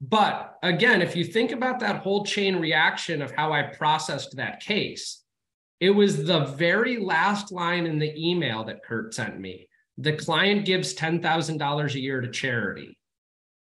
But 0.00 0.58
again, 0.64 1.00
if 1.00 1.14
you 1.14 1.24
think 1.24 1.52
about 1.52 1.78
that 1.80 2.02
whole 2.02 2.24
chain 2.24 2.56
reaction 2.56 3.22
of 3.22 3.30
how 3.30 3.52
I 3.52 3.62
processed 3.62 4.36
that 4.36 4.60
case, 4.60 5.22
it 5.78 5.90
was 5.90 6.24
the 6.24 6.46
very 6.46 6.98
last 6.98 7.52
line 7.52 7.86
in 7.86 8.00
the 8.00 8.12
email 8.16 8.64
that 8.64 8.82
Kurt 8.82 9.14
sent 9.14 9.38
me. 9.38 9.68
The 9.96 10.14
client 10.14 10.66
gives 10.66 10.94
$10,000 10.94 11.94
a 11.94 12.00
year 12.00 12.20
to 12.20 12.30
charity 12.30 12.95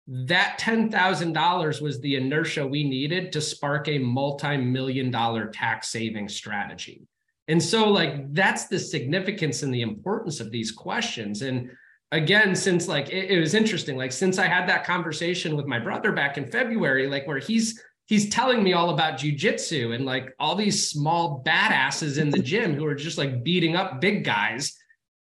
that 0.07 0.59
$10,000 0.61 1.81
was 1.81 2.01
the 2.01 2.17
inertia 2.17 2.67
we 2.67 2.85
needed 2.85 3.33
to 3.33 3.41
spark 3.41 3.89
a 3.89 3.99
multi-million 3.99 5.11
dollar 5.11 5.47
tax 5.47 5.89
saving 5.89 6.29
strategy. 6.29 7.07
And 7.49 7.63
so 7.63 7.89
like 7.89 8.33
that's 8.33 8.67
the 8.69 8.79
significance 8.79 9.63
and 9.63 9.73
the 9.73 9.83
importance 9.83 10.41
of 10.41 10.51
these 10.51 10.73
questions 10.73 11.43
and 11.43 11.71
again 12.11 12.55
since 12.55 12.89
like 12.89 13.11
it, 13.11 13.31
it 13.31 13.39
was 13.39 13.55
interesting 13.55 13.99
like 13.99 14.13
since 14.13 14.39
I 14.39 14.47
had 14.47 14.67
that 14.69 14.85
conversation 14.85 15.57
with 15.57 15.67
my 15.67 15.79
brother 15.79 16.13
back 16.13 16.39
in 16.39 16.51
February 16.51 17.07
like 17.07 17.27
where 17.27 17.39
he's 17.39 17.83
he's 18.07 18.29
telling 18.29 18.63
me 18.63 18.73
all 18.73 18.91
about 18.91 19.19
jujitsu 19.19 19.95
and 19.95 20.05
like 20.05 20.35
all 20.39 20.55
these 20.55 20.89
small 20.89 21.43
badasses 21.45 22.19
in 22.19 22.31
the 22.31 22.39
gym 22.43 22.75
who 22.75 22.85
are 22.85 22.95
just 22.95 23.19
like 23.19 23.43
beating 23.43 23.77
up 23.77 24.01
big 24.01 24.25
guys. 24.25 24.77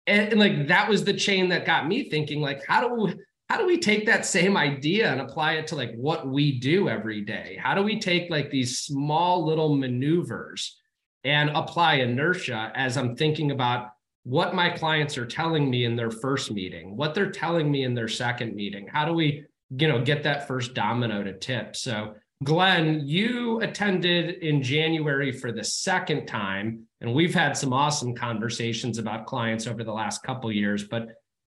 And, 0.07 0.31
and, 0.31 0.39
like 0.39 0.67
that 0.69 0.89
was 0.89 1.03
the 1.03 1.13
chain 1.13 1.49
that 1.49 1.65
got 1.65 1.87
me 1.87 2.09
thinking, 2.09 2.41
like, 2.41 2.65
how 2.65 2.81
do 2.81 2.93
we 2.95 3.15
how 3.49 3.57
do 3.57 3.65
we 3.65 3.79
take 3.79 4.05
that 4.05 4.25
same 4.25 4.55
idea 4.55 5.11
and 5.11 5.21
apply 5.21 5.53
it 5.53 5.67
to 5.67 5.75
like 5.75 5.93
what 5.95 6.27
we 6.27 6.59
do 6.59 6.87
every 6.87 7.21
day 7.21 7.57
how 7.61 7.73
do 7.73 7.83
we 7.83 7.99
take 7.99 8.29
like 8.29 8.49
these 8.49 8.79
small 8.79 9.45
little 9.45 9.75
maneuvers 9.75 10.77
and 11.23 11.49
apply 11.51 11.95
inertia 11.95 12.71
as 12.75 12.97
i'm 12.97 13.15
thinking 13.15 13.51
about 13.51 13.89
what 14.23 14.53
my 14.53 14.69
clients 14.69 15.17
are 15.17 15.25
telling 15.25 15.69
me 15.69 15.85
in 15.85 15.95
their 15.95 16.11
first 16.11 16.51
meeting, 16.51 16.95
what 16.95 17.15
they're 17.15 17.31
telling 17.31 17.71
me 17.71 17.83
in 17.83 17.95
their 17.95 18.07
second 18.07 18.55
meeting. 18.55 18.87
How 18.87 19.05
do 19.05 19.13
we, 19.13 19.43
you 19.71 19.87
know, 19.87 20.03
get 20.03 20.23
that 20.23 20.47
first 20.47 20.73
domino 20.73 21.23
to 21.23 21.33
tip? 21.33 21.75
So, 21.75 22.13
Glen, 22.43 23.01
you 23.05 23.59
attended 23.61 24.43
in 24.43 24.61
January 24.61 25.31
for 25.31 25.51
the 25.51 25.63
second 25.63 26.25
time, 26.25 26.85
and 27.01 27.13
we've 27.13 27.33
had 27.33 27.57
some 27.57 27.73
awesome 27.73 28.15
conversations 28.15 28.97
about 28.97 29.25
clients 29.25 29.67
over 29.67 29.83
the 29.83 29.91
last 29.91 30.23
couple 30.23 30.51
years. 30.51 30.83
But 30.83 31.09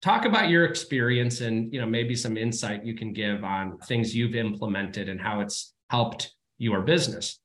talk 0.03 0.25
about 0.25 0.49
your 0.49 0.65
experience 0.65 1.41
and 1.41 1.73
you 1.73 1.81
know 1.81 1.87
maybe 1.87 2.15
some 2.15 2.37
insight 2.37 2.85
you 2.85 2.95
can 2.95 3.13
give 3.13 3.45
on 3.45 3.79
things 3.79 4.15
you've 4.15 4.35
implemented 4.35 5.09
and 5.09 5.21
how 5.21 5.41
it's 5.41 5.75
helped 5.91 6.35
your 6.59 6.83
business. 6.83 7.39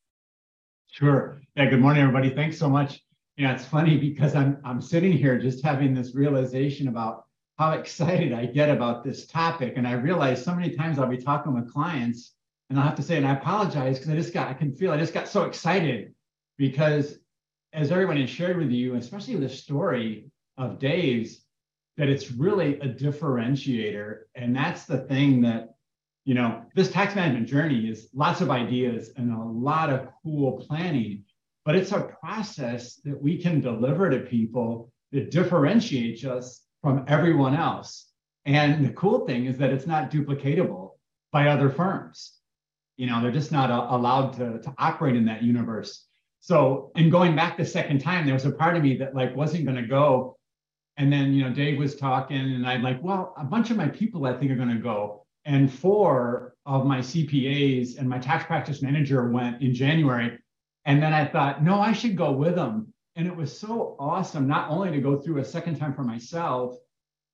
Sure. 0.92 1.42
Yeah. 1.56 1.70
Good 1.70 1.80
morning, 1.80 2.02
everybody. 2.02 2.30
Thanks 2.32 2.58
so 2.58 2.70
much 2.70 3.02
yeah 3.38 3.54
it's 3.54 3.66
funny 3.66 3.98
because 3.98 4.36
I'm 4.36 4.58
I'm 4.66 4.82
sitting 4.82 5.12
here 5.12 5.38
just 5.38 5.64
having 5.64 5.94
this 5.94 6.16
realization 6.16 6.88
about 6.88 7.26
how 7.58 7.72
excited 7.72 8.34
I 8.34 8.46
get 8.46 8.70
about 8.70 9.04
this 9.04 9.26
topic. 9.26 9.74
And 9.78 9.88
I 9.88 9.94
realize 9.94 10.44
so 10.44 10.54
many 10.54 10.76
times 10.76 11.00
I'll 11.00 11.08
be 11.08 11.18
talking 11.18 11.54
with 11.54 11.72
clients 11.72 12.34
and 12.70 12.78
I'll 12.78 12.86
have 12.86 12.96
to 12.96 13.02
say, 13.02 13.18
and 13.18 13.26
I 13.26 13.34
apologize 13.34 13.98
because 13.98 14.12
I 14.12 14.16
just 14.16 14.34
got, 14.34 14.48
I 14.48 14.54
can 14.54 14.72
feel 14.72 14.92
I 14.92 14.98
just 14.98 15.14
got 15.14 15.28
so 15.28 15.44
excited 15.44 16.14
because 16.58 17.18
as 17.74 17.92
everyone 17.92 18.18
has 18.18 18.30
shared 18.30 18.58
with 18.58 18.70
you, 18.70 18.96
especially 18.96 19.36
the 19.38 19.50
story 19.50 20.30
of 20.58 20.78
Dave's, 20.78 21.42
that 21.98 22.10
it's 22.10 22.32
really 22.32 22.80
a 22.80 22.88
differentiator. 22.88 24.20
And 24.36 24.56
that's 24.56 24.86
the 24.86 25.00
thing 25.00 25.42
that, 25.42 25.76
you 26.26 26.36
know, 26.36 26.64
this 26.76 26.92
tax 26.92 27.16
management 27.16 27.48
journey 27.48 27.90
is 27.90 28.10
lots 28.14 28.42
of 28.42 28.50
ideas 28.50 29.12
and 29.18 29.34
a 29.34 29.44
lot 29.44 29.90
of 29.90 30.08
cool 30.24 30.64
planning 30.68 31.24
but 31.68 31.76
it's 31.76 31.92
a 31.92 32.00
process 32.22 32.96
that 33.04 33.22
we 33.22 33.38
can 33.38 33.60
deliver 33.60 34.10
to 34.10 34.20
people 34.20 34.90
that 35.12 35.32
differentiates 35.32 36.24
us 36.24 36.62
from 36.82 37.04
everyone 37.10 37.54
else. 37.54 38.10
And 38.46 38.86
the 38.86 38.94
cool 38.94 39.28
thing 39.28 39.48
is 39.48 39.58
that 39.58 39.72
it's 39.72 39.86
not 39.86 40.10
duplicatable 40.10 40.92
by 41.34 41.50
other 41.50 41.70
firms. 41.70 42.38
You 42.96 43.08
know, 43.08 43.22
they're 43.22 43.34
just 43.34 43.52
not 43.52 43.70
uh, 43.70 43.88
allowed 43.90 44.32
to, 44.38 44.62
to 44.62 44.74
operate 44.78 45.18
in 45.18 45.26
that 45.26 45.44
universe. 45.44 46.06
So, 46.40 46.94
in 46.96 47.10
going 47.10 47.36
back 47.36 47.58
the 47.58 47.66
second 47.66 48.00
time, 48.00 48.24
there 48.24 48.34
was 48.34 48.46
a 48.46 48.52
part 48.52 48.78
of 48.78 48.84
me 48.84 48.96
that 49.00 49.14
like 49.14 49.36
wasn't 49.36 49.66
going 49.66 49.76
to 49.76 49.88
go. 49.88 50.37
And 50.98 51.14
then, 51.14 51.34
you 51.34 51.44
know, 51.44 51.54
Dave 51.54 51.78
was 51.78 51.96
talking, 51.96 52.38
and 52.38 52.66
I'm 52.66 52.82
like, 52.82 53.02
well, 53.04 53.36
a 53.38 53.44
bunch 53.44 53.70
of 53.70 53.78
my 53.78 53.88
people 53.88 54.26
I 54.26 54.34
think 54.34 54.52
are 54.52 54.56
going 54.56 54.76
to 54.76 54.82
go. 54.82 55.24
And 55.46 55.72
four 55.72 56.56
of 56.66 56.86
my 56.86 57.00
CPAs 57.00 57.98
and 57.98 58.10
my 58.10 58.18
tax 58.18 58.46
practice 58.46 58.82
manager 58.82 59.30
went 59.30 59.62
in 59.62 59.74
January. 59.74 60.38
And 60.86 61.02
then 61.02 61.14
I 61.14 61.26
thought, 61.26 61.64
no, 61.64 61.80
I 61.80 61.94
should 61.94 62.18
go 62.18 62.32
with 62.32 62.56
them. 62.56 62.94
And 63.16 63.28
it 63.28 63.36
was 63.36 63.58
so 63.58 63.96
awesome, 64.00 64.48
not 64.48 64.70
only 64.70 64.92
to 64.92 65.00
go 65.00 65.18
through 65.18 65.40
a 65.40 65.46
second 65.46 65.78
time 65.78 65.94
for 65.94 66.04
myself 66.04 66.76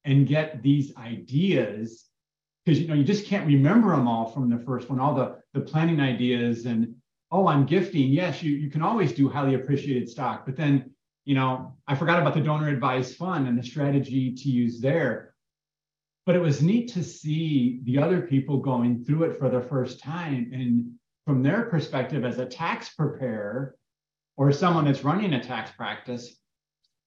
and 0.06 0.28
get 0.28 0.62
these 0.62 0.96
ideas, 0.98 2.06
because 2.66 2.80
you 2.80 2.88
know, 2.88 2.94
you 2.94 3.04
just 3.04 3.26
can't 3.26 3.48
remember 3.48 3.96
them 3.96 4.08
all 4.08 4.26
from 4.26 4.50
the 4.50 4.60
first 4.60 4.90
one, 4.90 5.00
all 5.00 5.14
the, 5.14 5.38
the 5.54 5.62
planning 5.62 6.00
ideas 6.00 6.66
and 6.66 6.96
oh, 7.32 7.48
I'm 7.48 7.66
gifting. 7.66 8.10
Yes, 8.10 8.44
you, 8.44 8.56
you 8.56 8.70
can 8.70 8.82
always 8.82 9.12
do 9.12 9.28
highly 9.28 9.56
appreciated 9.56 10.08
stock, 10.08 10.46
but 10.46 10.56
then 10.56 10.92
you 11.26 11.36
know, 11.36 11.76
I 11.88 11.96
forgot 11.96 12.20
about 12.20 12.34
the 12.34 12.42
donor 12.42 12.70
advised 12.70 13.16
fund 13.16 13.48
and 13.48 13.58
the 13.58 13.64
strategy 13.64 14.34
to 14.34 14.50
use 14.50 14.82
there. 14.82 15.34
But 16.26 16.36
it 16.36 16.42
was 16.42 16.62
neat 16.62 16.92
to 16.94 17.04
see 17.04 17.82
the 17.84 17.98
other 18.00 18.22
people 18.22 18.58
going 18.58 19.04
through 19.04 19.24
it 19.24 19.40
for 19.40 19.50
the 19.50 19.62
first 19.62 20.00
time 20.00 20.52
and 20.54 20.94
from 21.26 21.44
their 21.44 21.64
perspective 21.64 22.26
as 22.26 22.40
a 22.40 22.46
tax 22.46 22.90
preparer 22.90 23.76
or 24.38 24.52
someone 24.52 24.86
that's 24.86 25.04
running 25.04 25.34
a 25.34 25.44
tax 25.44 25.72
practice 25.72 26.36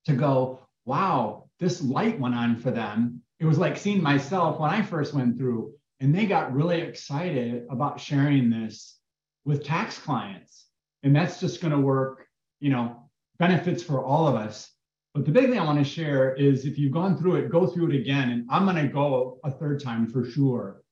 to 0.06 0.12
go, 0.12 0.60
wow, 0.84 1.48
this 1.58 1.82
light 1.82 2.18
went 2.20 2.34
on 2.34 2.56
for 2.56 2.70
them. 2.70 3.22
It 3.40 3.44
was 3.44 3.58
like 3.58 3.76
seeing 3.76 4.02
myself 4.02 4.60
when 4.60 4.70
I 4.70 4.82
first 4.82 5.12
went 5.12 5.36
through, 5.36 5.74
and 6.00 6.14
they 6.14 6.26
got 6.26 6.54
really 6.54 6.80
excited 6.80 7.66
about 7.68 8.00
sharing 8.00 8.48
this 8.48 8.98
with 9.44 9.64
tax 9.64 9.98
clients. 9.98 10.66
And 11.02 11.14
that's 11.14 11.40
just 11.40 11.60
going 11.60 11.72
to 11.72 11.80
work, 11.80 12.26
you 12.60 12.70
know, 12.70 13.05
benefits 13.38 13.82
for 13.82 14.04
all 14.04 14.26
of 14.26 14.34
us. 14.34 14.72
But 15.14 15.24
the 15.24 15.32
big 15.32 15.48
thing 15.48 15.58
I 15.58 15.64
want 15.64 15.78
to 15.78 15.84
share 15.84 16.34
is 16.34 16.66
if 16.66 16.78
you've 16.78 16.92
gone 16.92 17.16
through 17.16 17.36
it, 17.36 17.50
go 17.50 17.66
through 17.66 17.90
it 17.90 17.96
again. 17.96 18.30
And 18.30 18.46
I'm 18.50 18.64
going 18.64 18.76
to 18.76 18.92
go 18.92 19.38
a 19.44 19.50
third 19.50 19.82
time 19.82 20.06
for 20.06 20.24
sure 20.24 20.82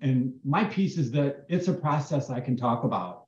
and 0.00 0.34
my 0.44 0.64
piece 0.64 0.98
is 0.98 1.10
that 1.12 1.44
it's 1.48 1.68
a 1.68 1.72
process 1.72 2.30
I 2.30 2.40
can 2.40 2.56
talk 2.56 2.84
about. 2.84 3.24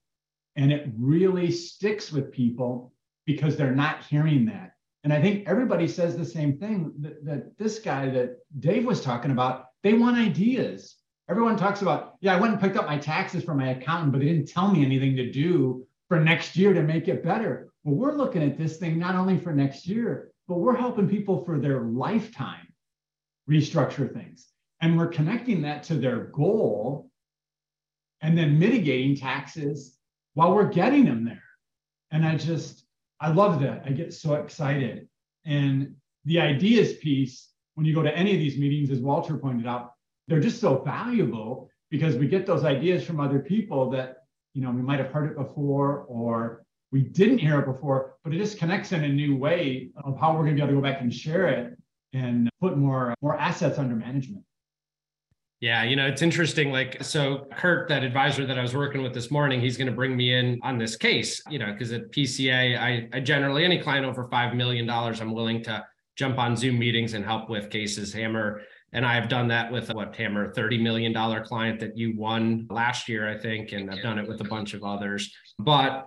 And 0.56 0.72
it 0.72 0.88
really 0.98 1.50
sticks 1.50 2.10
with 2.10 2.32
people 2.32 2.92
because 3.24 3.56
they're 3.56 3.74
not 3.74 4.04
hearing 4.04 4.46
that. 4.46 4.72
And 5.04 5.12
I 5.12 5.20
think 5.20 5.46
everybody 5.46 5.86
says 5.86 6.16
the 6.16 6.24
same 6.24 6.58
thing 6.58 6.92
that, 7.00 7.24
that 7.24 7.58
this 7.58 7.78
guy 7.78 8.08
that 8.10 8.38
Dave 8.58 8.84
was 8.84 9.00
talking 9.00 9.30
about, 9.30 9.66
they 9.82 9.92
want 9.92 10.16
ideas. 10.16 10.96
Everyone 11.28 11.56
talks 11.56 11.82
about, 11.82 12.14
yeah, 12.20 12.36
I 12.36 12.40
went 12.40 12.52
and 12.52 12.60
picked 12.60 12.76
up 12.76 12.86
my 12.86 12.98
taxes 12.98 13.44
from 13.44 13.58
my 13.58 13.70
accountant, 13.70 14.12
but 14.12 14.20
they 14.20 14.26
didn't 14.26 14.48
tell 14.48 14.70
me 14.70 14.84
anything 14.84 15.16
to 15.16 15.30
do 15.30 15.86
for 16.08 16.20
next 16.20 16.56
year 16.56 16.72
to 16.72 16.82
make 16.82 17.08
it 17.08 17.22
better. 17.22 17.68
We're 17.86 18.16
looking 18.16 18.42
at 18.42 18.58
this 18.58 18.78
thing 18.78 18.98
not 18.98 19.14
only 19.14 19.38
for 19.38 19.52
next 19.52 19.86
year, 19.86 20.32
but 20.48 20.58
we're 20.58 20.76
helping 20.76 21.08
people 21.08 21.44
for 21.44 21.58
their 21.58 21.82
lifetime 21.82 22.66
restructure 23.48 24.12
things 24.12 24.48
and 24.80 24.98
we're 24.98 25.06
connecting 25.06 25.62
that 25.62 25.84
to 25.84 25.94
their 25.94 26.24
goal 26.24 27.08
and 28.22 28.36
then 28.36 28.58
mitigating 28.58 29.16
taxes 29.16 29.98
while 30.34 30.52
we're 30.52 30.68
getting 30.68 31.04
them 31.04 31.24
there. 31.24 31.42
And 32.10 32.26
I 32.26 32.36
just, 32.36 32.84
I 33.20 33.30
love 33.30 33.60
that. 33.60 33.84
I 33.86 33.90
get 33.90 34.12
so 34.12 34.34
excited. 34.34 35.08
And 35.44 35.94
the 36.24 36.40
ideas 36.40 36.94
piece, 36.94 37.50
when 37.74 37.86
you 37.86 37.94
go 37.94 38.02
to 38.02 38.16
any 38.16 38.32
of 38.32 38.40
these 38.40 38.58
meetings, 38.58 38.90
as 38.90 38.98
Walter 38.98 39.36
pointed 39.36 39.66
out, 39.66 39.92
they're 40.26 40.40
just 40.40 40.60
so 40.60 40.82
valuable 40.82 41.70
because 41.90 42.16
we 42.16 42.26
get 42.26 42.46
those 42.46 42.64
ideas 42.64 43.04
from 43.04 43.20
other 43.20 43.38
people 43.38 43.90
that, 43.90 44.24
you 44.54 44.62
know, 44.62 44.72
we 44.72 44.82
might 44.82 44.98
have 44.98 45.12
heard 45.12 45.30
it 45.30 45.36
before 45.36 46.04
or 46.08 46.65
we 46.92 47.02
didn't 47.02 47.38
hear 47.38 47.58
it 47.58 47.66
before, 47.66 48.14
but 48.24 48.32
it 48.32 48.38
just 48.38 48.58
connects 48.58 48.92
in 48.92 49.04
a 49.04 49.08
new 49.08 49.36
way 49.36 49.90
of 50.04 50.18
how 50.18 50.32
we're 50.32 50.44
going 50.44 50.56
to 50.56 50.62
be 50.62 50.62
able 50.62 50.68
to 50.68 50.76
go 50.76 50.82
back 50.82 51.00
and 51.00 51.12
share 51.12 51.48
it 51.48 51.76
and 52.12 52.48
put 52.60 52.76
more, 52.76 53.14
more 53.20 53.38
assets 53.38 53.78
under 53.78 53.94
management. 53.94 54.44
Yeah, 55.60 55.84
you 55.84 55.96
know, 55.96 56.06
it's 56.06 56.20
interesting. 56.20 56.70
Like, 56.70 57.02
so 57.02 57.46
Kurt, 57.56 57.88
that 57.88 58.02
advisor 58.02 58.46
that 58.46 58.58
I 58.58 58.62
was 58.62 58.74
working 58.74 59.02
with 59.02 59.14
this 59.14 59.30
morning, 59.30 59.60
he's 59.60 59.76
going 59.76 59.86
to 59.86 59.92
bring 59.92 60.14
me 60.14 60.34
in 60.34 60.60
on 60.62 60.76
this 60.76 60.96
case, 60.96 61.40
you 61.48 61.58
know, 61.58 61.72
because 61.72 61.92
at 61.92 62.12
PCA, 62.12 62.78
I, 62.78 63.08
I 63.12 63.20
generally, 63.20 63.64
any 63.64 63.78
client 63.78 64.04
over 64.04 64.28
$5 64.28 64.54
million, 64.54 64.88
I'm 64.88 65.32
willing 65.32 65.64
to 65.64 65.84
jump 66.14 66.38
on 66.38 66.56
Zoom 66.56 66.78
meetings 66.78 67.14
and 67.14 67.24
help 67.24 67.48
with 67.48 67.70
cases. 67.70 68.12
Hammer, 68.12 68.60
and 68.92 69.04
I 69.04 69.14
have 69.14 69.28
done 69.28 69.48
that 69.48 69.72
with 69.72 69.92
what 69.92 70.14
Hammer, 70.16 70.52
$30 70.52 70.80
million 70.80 71.44
client 71.44 71.80
that 71.80 71.96
you 71.96 72.14
won 72.16 72.66
last 72.70 73.08
year, 73.08 73.28
I 73.28 73.38
think, 73.38 73.72
and 73.72 73.90
I've 73.90 74.02
done 74.02 74.18
it 74.18 74.28
with 74.28 74.42
a 74.42 74.44
bunch 74.44 74.74
of 74.74 74.84
others. 74.84 75.34
But 75.58 76.06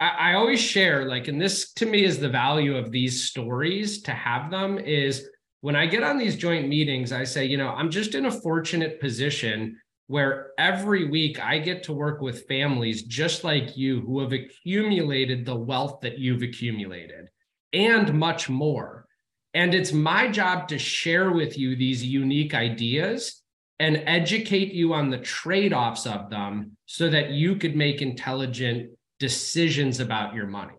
I, 0.00 0.08
I 0.08 0.34
always 0.34 0.60
share, 0.60 1.06
like, 1.06 1.28
and 1.28 1.40
this 1.40 1.72
to 1.74 1.86
me 1.86 2.04
is 2.04 2.18
the 2.18 2.28
value 2.28 2.76
of 2.76 2.90
these 2.90 3.24
stories 3.24 4.02
to 4.02 4.12
have 4.12 4.50
them 4.50 4.78
is 4.78 5.28
when 5.60 5.76
I 5.76 5.86
get 5.86 6.02
on 6.02 6.16
these 6.16 6.36
joint 6.36 6.68
meetings, 6.68 7.12
I 7.12 7.24
say, 7.24 7.44
you 7.44 7.58
know, 7.58 7.68
I'm 7.68 7.90
just 7.90 8.14
in 8.14 8.26
a 8.26 8.30
fortunate 8.30 9.00
position 9.00 9.76
where 10.06 10.48
every 10.58 11.08
week 11.08 11.38
I 11.40 11.58
get 11.58 11.84
to 11.84 11.92
work 11.92 12.20
with 12.20 12.48
families 12.48 13.02
just 13.02 13.44
like 13.44 13.76
you 13.76 14.00
who 14.00 14.20
have 14.20 14.32
accumulated 14.32 15.44
the 15.44 15.54
wealth 15.54 16.00
that 16.00 16.18
you've 16.18 16.42
accumulated 16.42 17.28
and 17.72 18.12
much 18.14 18.48
more. 18.48 19.06
And 19.54 19.74
it's 19.74 19.92
my 19.92 20.28
job 20.28 20.68
to 20.68 20.78
share 20.78 21.30
with 21.30 21.58
you 21.58 21.76
these 21.76 22.04
unique 22.04 22.54
ideas 22.54 23.39
and 23.80 24.02
educate 24.06 24.72
you 24.72 24.92
on 24.92 25.08
the 25.08 25.18
trade 25.18 25.72
offs 25.72 26.06
of 26.06 26.28
them 26.30 26.76
so 26.84 27.08
that 27.08 27.30
you 27.30 27.56
could 27.56 27.74
make 27.74 28.02
intelligent 28.02 28.90
decisions 29.18 30.00
about 30.00 30.34
your 30.34 30.46
money. 30.46 30.74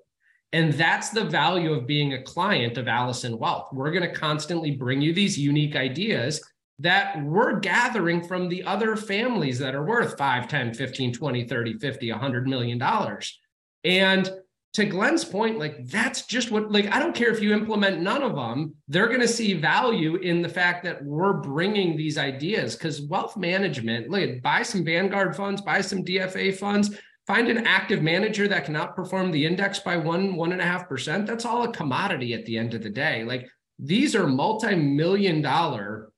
And 0.53 0.73
that's 0.73 1.09
the 1.09 1.25
value 1.25 1.73
of 1.73 1.87
being 1.87 2.13
a 2.13 2.21
client 2.21 2.77
of 2.77 2.87
Alison 2.87 3.37
Wealth. 3.39 3.69
We're 3.73 3.91
going 3.91 4.07
to 4.07 4.15
constantly 4.15 4.71
bring 4.71 5.01
you 5.01 5.13
these 5.13 5.37
unique 5.37 5.75
ideas 5.75 6.41
that 6.79 7.23
we're 7.23 7.59
gathering 7.59 8.23
from 8.23 8.49
the 8.49 8.63
other 8.63 8.95
families 8.95 9.57
that 9.59 9.75
are 9.75 9.85
worth 9.85 10.17
5, 10.17 10.47
10, 10.47 10.73
15, 10.73 11.13
20, 11.13 11.47
30, 11.47 11.77
50, 11.79 12.11
100 12.11 12.47
million 12.47 12.77
dollars. 12.77 13.39
And 13.83 14.29
to 14.73 14.85
Glen's 14.85 15.25
point, 15.25 15.59
like 15.59 15.85
that's 15.87 16.25
just 16.25 16.49
what, 16.49 16.71
like, 16.71 16.91
I 16.93 16.99
don't 16.99 17.15
care 17.15 17.29
if 17.29 17.41
you 17.41 17.53
implement 17.53 18.01
none 18.01 18.23
of 18.23 18.35
them, 18.35 18.73
they're 18.87 19.09
going 19.09 19.19
to 19.19 19.27
see 19.27 19.53
value 19.53 20.15
in 20.15 20.41
the 20.41 20.49
fact 20.49 20.83
that 20.85 21.03
we're 21.03 21.33
bringing 21.33 21.97
these 21.97 22.17
ideas 22.17 22.75
because 22.75 23.01
wealth 23.01 23.35
management, 23.35 24.09
look, 24.09 24.41
buy 24.41 24.63
some 24.63 24.85
Vanguard 24.85 25.35
funds, 25.35 25.61
buy 25.61 25.81
some 25.81 26.05
DFA 26.05 26.55
funds 26.55 26.97
find 27.27 27.47
an 27.47 27.65
active 27.65 28.01
manager 28.01 28.47
that 28.47 28.65
can 28.65 28.75
outperform 28.75 29.31
the 29.31 29.45
index 29.45 29.79
by 29.79 29.95
one, 29.95 30.35
one 30.35 30.51
and 30.51 30.61
a 30.61 30.65
half 30.65 30.89
percent. 30.89 31.25
That's 31.25 31.45
all 31.45 31.63
a 31.63 31.71
commodity 31.71 32.33
at 32.33 32.45
the 32.45 32.57
end 32.57 32.73
of 32.73 32.83
the 32.83 32.89
day. 32.89 33.23
Like 33.23 33.47
these 33.79 34.15
are 34.15 34.27
multi-million 34.27 35.41
dollar 35.41 36.11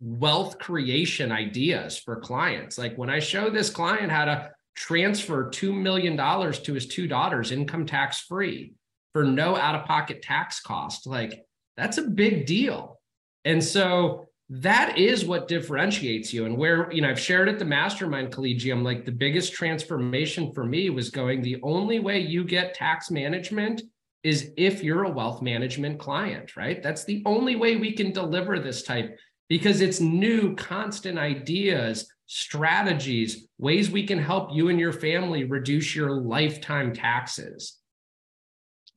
wealth 0.00 0.58
creation 0.58 1.30
ideas 1.30 1.98
for 1.98 2.20
clients. 2.20 2.76
Like 2.76 2.96
when 2.96 3.08
I 3.08 3.20
show 3.20 3.50
this 3.50 3.70
client 3.70 4.10
how 4.10 4.24
to 4.24 4.50
transfer 4.74 5.50
$2 5.50 5.74
million 5.74 6.16
to 6.16 6.74
his 6.74 6.86
two 6.86 7.06
daughters 7.06 7.52
income 7.52 7.86
tax 7.86 8.20
free, 8.20 8.74
for 9.12 9.24
no 9.24 9.56
out 9.56 9.74
of 9.74 9.84
pocket 9.84 10.22
tax 10.22 10.60
cost. 10.60 11.06
Like 11.06 11.44
that's 11.76 11.98
a 11.98 12.02
big 12.02 12.46
deal. 12.46 13.00
And 13.44 13.62
so 13.62 14.26
that 14.48 14.98
is 14.98 15.24
what 15.24 15.48
differentiates 15.48 16.32
you. 16.32 16.44
And 16.44 16.56
where, 16.56 16.90
you 16.92 17.00
know, 17.00 17.10
I've 17.10 17.18
shared 17.18 17.48
at 17.48 17.58
the 17.58 17.64
mastermind 17.64 18.32
collegium, 18.32 18.84
like 18.84 19.04
the 19.04 19.12
biggest 19.12 19.52
transformation 19.52 20.52
for 20.52 20.64
me 20.64 20.90
was 20.90 21.10
going 21.10 21.42
the 21.42 21.60
only 21.62 22.00
way 22.00 22.20
you 22.20 22.44
get 22.44 22.74
tax 22.74 23.10
management 23.10 23.82
is 24.22 24.52
if 24.56 24.84
you're 24.84 25.04
a 25.04 25.10
wealth 25.10 25.42
management 25.42 25.98
client, 25.98 26.56
right? 26.56 26.82
That's 26.82 27.04
the 27.04 27.22
only 27.26 27.56
way 27.56 27.76
we 27.76 27.92
can 27.92 28.12
deliver 28.12 28.58
this 28.58 28.82
type 28.82 29.18
because 29.48 29.80
it's 29.80 30.00
new, 30.00 30.54
constant 30.54 31.18
ideas, 31.18 32.10
strategies, 32.34 33.46
ways 33.58 33.90
we 33.90 34.06
can 34.06 34.18
help 34.18 34.54
you 34.54 34.70
and 34.70 34.80
your 34.80 34.90
family 34.90 35.44
reduce 35.44 35.94
your 35.94 36.12
lifetime 36.12 36.94
taxes. 36.94 37.76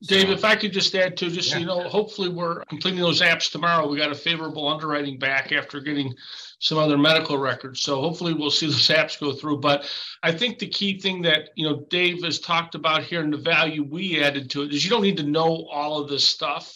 Dave, 0.02 0.30
if 0.30 0.42
I 0.42 0.56
could 0.56 0.72
just 0.72 0.94
add 0.94 1.18
to, 1.18 1.28
just 1.28 1.50
so 1.50 1.58
you 1.58 1.66
know, 1.66 1.86
hopefully 1.86 2.30
we're 2.30 2.64
completing 2.64 2.98
those 3.00 3.20
apps 3.20 3.50
tomorrow. 3.50 3.88
We 3.88 3.98
got 3.98 4.10
a 4.10 4.14
favorable 4.14 4.66
underwriting 4.66 5.18
back 5.18 5.52
after 5.52 5.80
getting 5.80 6.14
some 6.60 6.78
other 6.78 6.96
medical 6.96 7.36
records. 7.36 7.82
So 7.82 8.00
hopefully 8.00 8.32
we'll 8.32 8.50
see 8.50 8.66
those 8.68 8.88
apps 8.88 9.20
go 9.20 9.32
through. 9.34 9.58
But 9.60 9.86
I 10.22 10.32
think 10.32 10.58
the 10.58 10.68
key 10.68 10.98
thing 10.98 11.20
that, 11.22 11.50
you 11.56 11.68
know, 11.68 11.84
Dave 11.90 12.24
has 12.24 12.40
talked 12.40 12.74
about 12.74 13.04
here 13.04 13.20
and 13.20 13.32
the 13.32 13.38
value 13.38 13.84
we 13.84 14.22
added 14.22 14.48
to 14.50 14.62
it 14.62 14.72
is 14.72 14.82
you 14.82 14.88
don't 14.88 15.02
need 15.02 15.18
to 15.18 15.22
know 15.24 15.68
all 15.70 16.00
of 16.00 16.08
this 16.08 16.24
stuff 16.24 16.74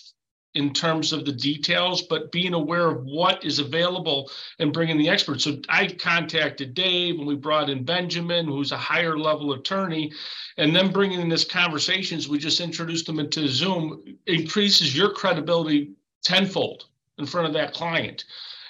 in 0.54 0.72
terms 0.72 1.12
of 1.12 1.24
the 1.24 1.32
details, 1.32 2.02
but 2.02 2.32
being 2.32 2.54
aware 2.54 2.88
of 2.88 3.04
what 3.04 3.44
is 3.44 3.60
available 3.60 4.30
and 4.58 4.72
bringing 4.72 4.98
the 4.98 5.08
experts. 5.08 5.44
So 5.44 5.60
I 5.68 5.86
contacted 5.86 6.74
Dave 6.74 7.18
and 7.18 7.26
we 7.26 7.36
brought 7.36 7.70
in 7.70 7.84
Benjamin, 7.84 8.46
who's 8.46 8.72
a 8.72 8.76
higher 8.76 9.16
level 9.16 9.52
attorney, 9.52 10.12
and 10.56 10.74
then 10.74 10.90
bringing 10.90 11.20
in 11.20 11.28
this 11.28 11.44
conversations, 11.44 12.28
we 12.28 12.38
just 12.38 12.60
introduced 12.60 13.06
them 13.06 13.20
into 13.20 13.46
Zoom, 13.48 14.02
increases 14.26 14.96
your 14.96 15.12
credibility 15.12 15.92
tenfold 16.24 16.86
in 17.18 17.26
front 17.26 17.46
of 17.46 17.54
that 17.54 17.72
client. 17.72 18.24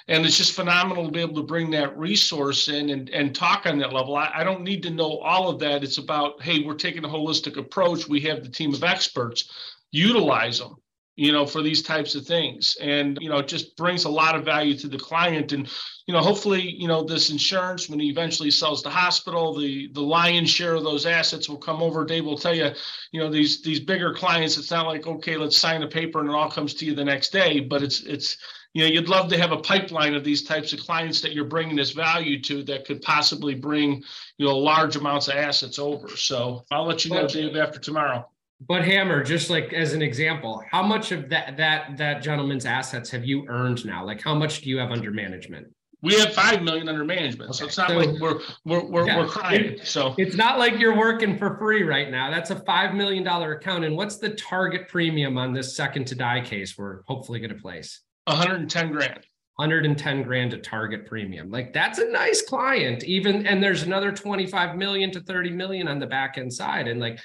And 0.07 0.25
it's 0.25 0.37
just 0.37 0.53
phenomenal 0.53 1.05
to 1.05 1.11
be 1.11 1.21
able 1.21 1.35
to 1.35 1.43
bring 1.43 1.71
that 1.71 1.97
resource 1.97 2.67
in 2.67 2.89
and, 2.89 3.09
and 3.09 3.33
talk 3.33 3.65
on 3.65 3.79
that 3.79 3.93
level. 3.93 4.15
I, 4.15 4.31
I 4.35 4.43
don't 4.43 4.63
need 4.63 4.83
to 4.83 4.89
know 4.89 5.19
all 5.19 5.49
of 5.49 5.59
that. 5.59 5.83
It's 5.83 5.99
about, 5.99 6.41
hey, 6.41 6.63
we're 6.63 6.75
taking 6.75 7.05
a 7.05 7.07
holistic 7.07 7.57
approach. 7.57 8.07
We 8.07 8.19
have 8.21 8.43
the 8.43 8.49
team 8.49 8.73
of 8.73 8.83
experts, 8.83 9.49
utilize 9.91 10.59
them 10.59 10.80
you 11.15 11.31
know, 11.31 11.45
for 11.45 11.61
these 11.61 11.81
types 11.81 12.15
of 12.15 12.25
things. 12.25 12.77
And, 12.81 13.17
you 13.21 13.29
know, 13.29 13.39
it 13.39 13.47
just 13.47 13.75
brings 13.75 14.05
a 14.05 14.09
lot 14.09 14.35
of 14.35 14.45
value 14.45 14.77
to 14.77 14.87
the 14.87 14.97
client. 14.97 15.51
And, 15.51 15.69
you 16.07 16.13
know, 16.13 16.21
hopefully, 16.21 16.61
you 16.61 16.87
know, 16.87 17.03
this 17.03 17.29
insurance, 17.29 17.89
when 17.89 17.99
he 17.99 18.09
eventually 18.09 18.51
sells 18.51 18.81
the 18.81 18.89
hospital, 18.89 19.53
the 19.57 19.89
the 19.93 20.01
lion's 20.01 20.49
share 20.49 20.75
of 20.75 20.83
those 20.83 21.05
assets 21.05 21.49
will 21.49 21.57
come 21.57 21.81
over. 21.81 22.05
Dave 22.05 22.25
will 22.25 22.37
tell 22.37 22.55
you, 22.55 22.71
you 23.11 23.19
know, 23.19 23.29
these 23.29 23.61
these 23.61 23.79
bigger 23.79 24.13
clients, 24.13 24.57
it's 24.57 24.71
not 24.71 24.87
like, 24.87 25.05
okay, 25.05 25.37
let's 25.37 25.57
sign 25.57 25.83
a 25.83 25.87
paper 25.87 26.21
and 26.21 26.29
it 26.29 26.35
all 26.35 26.49
comes 26.49 26.73
to 26.75 26.85
you 26.85 26.95
the 26.95 27.05
next 27.05 27.31
day, 27.31 27.59
but 27.59 27.83
it's 27.83 28.01
it's 28.01 28.37
you 28.73 28.83
know, 28.83 28.89
you'd 28.89 29.09
love 29.09 29.27
to 29.29 29.37
have 29.37 29.51
a 29.51 29.57
pipeline 29.57 30.13
of 30.13 30.23
these 30.23 30.43
types 30.43 30.71
of 30.71 30.79
clients 30.79 31.19
that 31.21 31.33
you're 31.33 31.43
bringing 31.43 31.75
this 31.75 31.91
value 31.91 32.41
to 32.43 32.63
that 32.63 32.85
could 32.85 33.01
possibly 33.01 33.53
bring, 33.53 34.01
you 34.37 34.45
know, 34.45 34.57
large 34.57 34.95
amounts 34.95 35.27
of 35.27 35.35
assets 35.35 35.77
over. 35.77 36.07
So 36.15 36.63
I'll 36.71 36.85
let 36.85 37.03
you 37.03 37.11
know, 37.11 37.27
Dave, 37.27 37.57
after 37.57 37.79
tomorrow. 37.79 38.29
But 38.67 38.85
Hammer, 38.85 39.23
just 39.23 39.49
like 39.49 39.73
as 39.73 39.93
an 39.93 40.01
example, 40.03 40.63
how 40.69 40.83
much 40.83 41.11
of 41.11 41.29
that 41.29 41.57
that 41.57 41.97
that 41.97 42.21
gentleman's 42.21 42.65
assets 42.65 43.09
have 43.09 43.25
you 43.25 43.45
earned 43.47 43.83
now? 43.85 44.05
Like 44.05 44.21
how 44.21 44.35
much 44.35 44.61
do 44.61 44.69
you 44.69 44.77
have 44.77 44.91
under 44.91 45.09
management? 45.11 45.67
We 46.03 46.15
have 46.19 46.33
five 46.33 46.61
million 46.63 46.89
under 46.89 47.03
management, 47.05 47.53
so 47.55 47.65
it's 47.65 47.77
not 47.77 47.89
So- 47.89 47.97
like 47.97 48.19
we're 48.19 48.39
we're 48.65 48.85
we're, 48.85 49.05
Yeah. 49.07 49.17
we're 49.19 49.27
crying. 49.27 49.77
So 49.83 50.13
It's 50.17 50.35
not 50.35 50.59
like 50.59 50.79
you're 50.79 50.95
working 50.97 51.37
for 51.37 51.57
free 51.57 51.83
right 51.83 52.09
now. 52.11 52.29
That's 52.29 52.51
a 52.51 52.55
five 52.55 52.93
million 52.93 53.23
dollar 53.23 53.53
account. 53.53 53.83
And 53.83 53.95
what's 53.97 54.17
the 54.17 54.29
target 54.31 54.87
premium 54.87 55.37
on 55.37 55.53
this 55.53 55.75
second 55.75 56.05
to 56.07 56.15
die 56.15 56.41
case 56.41 56.77
we're 56.77 57.01
hopefully 57.07 57.39
going 57.39 57.53
to 57.55 57.61
place? 57.61 58.01
110 58.25 58.91
grand. 58.91 59.19
110 59.57 60.23
grand 60.23 60.53
a 60.53 60.57
target 60.57 61.05
premium. 61.07 61.49
Like 61.51 61.73
that's 61.73 61.97
a 61.99 62.05
nice 62.09 62.41
client. 62.43 63.03
Even 63.03 63.45
and 63.47 63.61
there's 63.61 63.83
another 63.83 64.11
25 64.11 64.75
million 64.77 65.11
to 65.11 65.19
30 65.19 65.51
million 65.51 65.87
on 65.87 65.99
the 65.99 66.07
back 66.07 66.37
end 66.37 66.51
side. 66.53 66.87
And 66.87 66.99
like 66.99 67.19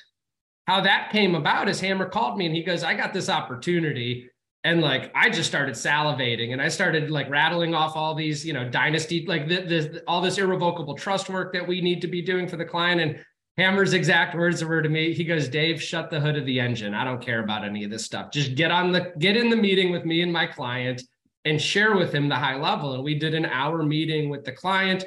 how 0.67 0.81
that 0.81 1.11
came 1.11 1.35
about 1.35 1.69
is 1.69 1.81
Hammer 1.81 2.09
called 2.09 2.37
me 2.37 2.47
and 2.47 2.55
he 2.55 2.63
goes, 2.63 2.83
I 2.83 2.95
got 2.95 3.13
this 3.13 3.29
opportunity. 3.29 4.29
And 4.65 4.81
like 4.81 5.13
I 5.15 5.31
just 5.31 5.49
started 5.49 5.77
salivating 5.77 6.53
and 6.53 6.61
I 6.61 6.69
started 6.69 7.09
like 7.11 7.31
rattling 7.31 7.73
off 7.75 7.95
all 7.95 8.15
these, 8.15 8.45
you 8.45 8.53
know, 8.53 8.69
dynasty, 8.69 9.25
like 9.27 9.49
the, 9.49 9.61
the 9.61 10.03
all 10.09 10.21
this 10.21 10.39
irrevocable 10.39 10.95
trust 10.95 11.29
work 11.29 11.53
that 11.53 11.67
we 11.67 11.81
need 11.81 12.01
to 12.01 12.09
be 12.09 12.21
doing 12.21 12.49
for 12.49 12.57
the 12.57 12.65
client. 12.65 13.01
And 13.01 13.25
Hammer's 13.59 13.93
exact 13.93 14.35
words 14.35 14.65
were 14.65 14.83
to 14.83 14.89
me, 14.89 15.15
he 15.15 15.23
goes, 15.23 15.49
Dave, 15.49 15.81
shut 15.81 16.11
the 16.11 16.19
hood 16.19 16.37
of 16.37 16.45
the 16.47 16.59
engine. 16.59 16.95
I 16.95 17.05
don't 17.05 17.25
care 17.25 17.45
about 17.45 17.65
any 17.65 17.85
of 17.85 17.91
this 17.91 18.05
stuff. 18.05 18.33
Just 18.33 18.57
get 18.57 18.73
on 18.73 18.91
the 18.91 19.13
get 19.21 19.37
in 19.37 19.51
the 19.51 19.57
meeting 19.57 19.93
with 19.93 20.05
me 20.05 20.23
and 20.23 20.33
my 20.33 20.47
client 20.47 21.01
and 21.45 21.63
share 21.63 21.95
with 21.95 22.13
him 22.13 22.29
the 22.29 22.35
high 22.35 22.57
level. 22.57 22.95
And 22.95 23.05
we 23.05 23.17
did 23.17 23.35
an 23.35 23.47
hour 23.47 23.85
meeting 23.85 24.29
with 24.31 24.45
the 24.45 24.53
client. 24.53 25.05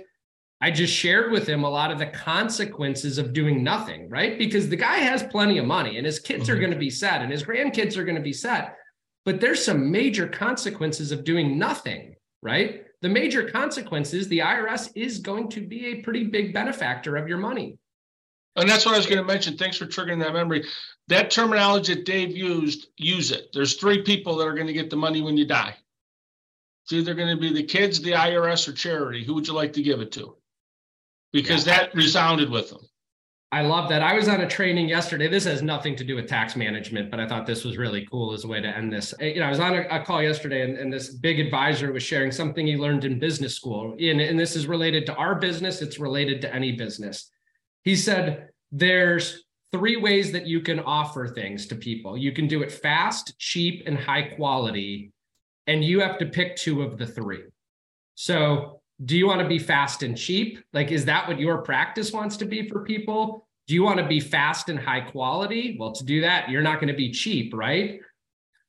I 0.62 0.72
just 0.72 0.94
shared 0.94 1.32
with 1.32 1.48
him 1.48 1.64
a 1.64 1.70
lot 1.70 1.92
of 1.92 2.00
the 2.00 2.08
consequences 2.08 3.18
of 3.18 3.32
doing 3.32 3.64
nothing, 3.64 4.10
right? 4.10 4.38
Because 4.38 4.68
the 4.68 4.76
guy 4.76 4.98
has 4.98 5.24
plenty 5.24 5.58
of 5.58 5.66
money 5.66 5.98
and 5.98 6.06
his 6.06 6.20
kids 6.20 6.50
are 6.50 6.56
Mhm. 6.58 6.60
going 6.60 6.72
to 6.72 6.78
be 6.78 6.90
set 6.90 7.22
and 7.22 7.32
his 7.32 7.44
grandkids 7.44 7.96
are 7.96 8.04
going 8.04 8.18
to 8.18 8.22
be 8.22 8.34
set. 8.34 8.78
But 9.24 9.40
there's 9.40 9.64
some 9.64 9.90
major 9.92 10.28
consequences 10.28 11.12
of 11.14 11.24
doing 11.24 11.58
nothing, 11.58 12.16
right? 12.42 12.86
The 13.02 13.08
major 13.10 13.50
consequences, 13.50 14.28
the 14.28 14.42
IRS 14.42 14.92
is 14.96 15.20
going 15.20 15.48
to 15.50 15.62
be 15.66 15.86
a 15.88 16.02
pretty 16.02 16.26
big 16.26 16.54
benefactor 16.54 17.16
of 17.16 17.30
your 17.30 17.38
money. 17.38 17.78
And 18.58 18.70
that's 18.70 18.86
what 18.86 18.96
I 18.96 18.98
was 18.98 19.06
going 19.08 19.20
to 19.20 19.24
mention. 19.24 19.56
Thanks 19.56 19.78
for 19.78 19.86
triggering 19.86 20.20
that 20.20 20.34
memory. 20.34 20.66
That 21.08 21.32
terminology 21.32 21.94
that 21.94 22.06
Dave 22.06 22.36
used, 22.36 22.88
use 22.98 23.32
it. 23.32 23.50
There's 23.54 23.76
three 23.78 24.02
people 24.04 24.36
that 24.38 24.48
are 24.48 24.56
going 24.56 24.68
to 24.68 24.74
get 24.74 24.90
the 24.90 24.98
money 24.98 25.22
when 25.22 25.38
you 25.38 25.46
die. 25.46 25.78
It's 26.84 26.92
either 26.92 27.14
going 27.14 27.34
to 27.34 27.40
be 27.40 27.54
the 27.54 27.64
kids, 27.64 28.02
the 28.02 28.16
IRS, 28.16 28.68
or 28.68 28.74
charity. 28.74 29.24
Who 29.24 29.36
would 29.36 29.48
you 29.48 29.54
like 29.54 29.72
to 29.74 29.82
give 29.84 30.02
it 30.02 30.12
to? 30.14 30.36
Because 31.32 31.66
Yeah. 31.66 31.78
that 31.78 31.96
resounded 31.96 32.50
with 32.50 32.70
them. 32.70 32.82
I 33.52 33.64
love 33.64 33.90
that. 33.90 34.04
I 34.04 34.14
was 34.14 34.28
on 34.28 34.42
a 34.42 34.48
training 34.48 34.90
yesterday. 34.90 35.28
This 35.28 35.46
has 35.46 35.64
nothing 35.64 35.96
to 35.96 36.04
do 36.04 36.16
with 36.16 36.28
tax 36.28 36.56
management, 36.56 37.10
but 37.10 37.20
I 37.20 37.28
thought 37.28 37.48
this 37.48 37.64
was 37.64 37.78
really 37.78 38.06
cool 38.06 38.32
as 38.32 38.44
a 38.44 38.48
way 38.48 38.62
to 38.62 38.68
end 38.68 38.94
this. 38.94 39.12
You 39.20 39.40
know, 39.40 39.48
I 39.48 39.50
was 39.50 39.60
on 39.60 39.74
a, 39.74 39.88
a 39.90 40.04
call 40.04 40.22
yesterday 40.22 40.62
and, 40.62 40.78
and 40.78 40.94
this 40.94 41.10
big 41.10 41.40
advisor 41.40 41.92
was 41.92 42.04
sharing 42.04 42.32
something 42.32 42.68
he 42.68 42.78
learned 42.78 43.06
in 43.06 43.18
business 43.18 43.56
school. 43.56 43.96
And, 44.00 44.22
and 44.22 44.40
this 44.40 44.56
is 44.56 44.68
related 44.68 45.08
to 45.08 45.16
our 45.16 45.34
business, 45.34 45.82
it's 45.82 45.98
related 45.98 46.42
to 46.42 46.54
any 46.54 46.74
business. 46.74 47.32
He 47.84 47.96
said, 47.96 48.50
there's 48.72 49.46
three 49.72 49.96
ways 49.96 50.32
that 50.34 50.46
you 50.46 50.62
can 50.62 50.80
offer 50.80 51.28
things 51.28 51.66
to 51.68 51.76
people. 51.76 52.16
You 52.18 52.32
can 52.32 52.48
do 52.48 52.62
it 52.62 52.72
fast, 52.72 53.38
cheap, 53.40 53.84
and 53.88 53.98
high 53.98 54.24
quality. 54.24 55.12
And 55.66 55.84
you 55.84 56.02
have 56.02 56.20
to 56.20 56.28
pick 56.28 56.56
two 56.56 56.84
of 56.84 57.00
the 57.00 57.08
three. 57.08 57.46
So 58.14 58.79
do 59.06 59.18
you 59.18 59.28
want 59.28 59.42
to 59.42 59.48
be 59.48 59.60
fast 59.60 60.04
and 60.04 60.18
cheap? 60.18 60.60
Like, 60.74 60.92
is 60.92 61.06
that 61.06 61.28
what 61.28 61.40
your 61.40 61.60
practice 61.60 62.12
wants 62.12 62.38
to 62.38 62.46
be 62.46 62.68
for 62.68 62.84
people? 62.84 63.48
Do 63.68 63.74
you 63.74 63.84
want 63.84 64.00
to 64.00 64.08
be 64.08 64.20
fast 64.20 64.70
and 64.70 64.80
high 64.80 65.02
quality? 65.02 65.78
Well, 65.80 65.94
to 65.94 66.04
do 66.04 66.22
that, 66.22 66.50
you're 66.50 66.62
not 66.62 66.76
going 66.76 66.90
to 66.90 66.98
be 66.98 67.12
cheap, 67.12 67.54
right? 67.54 68.02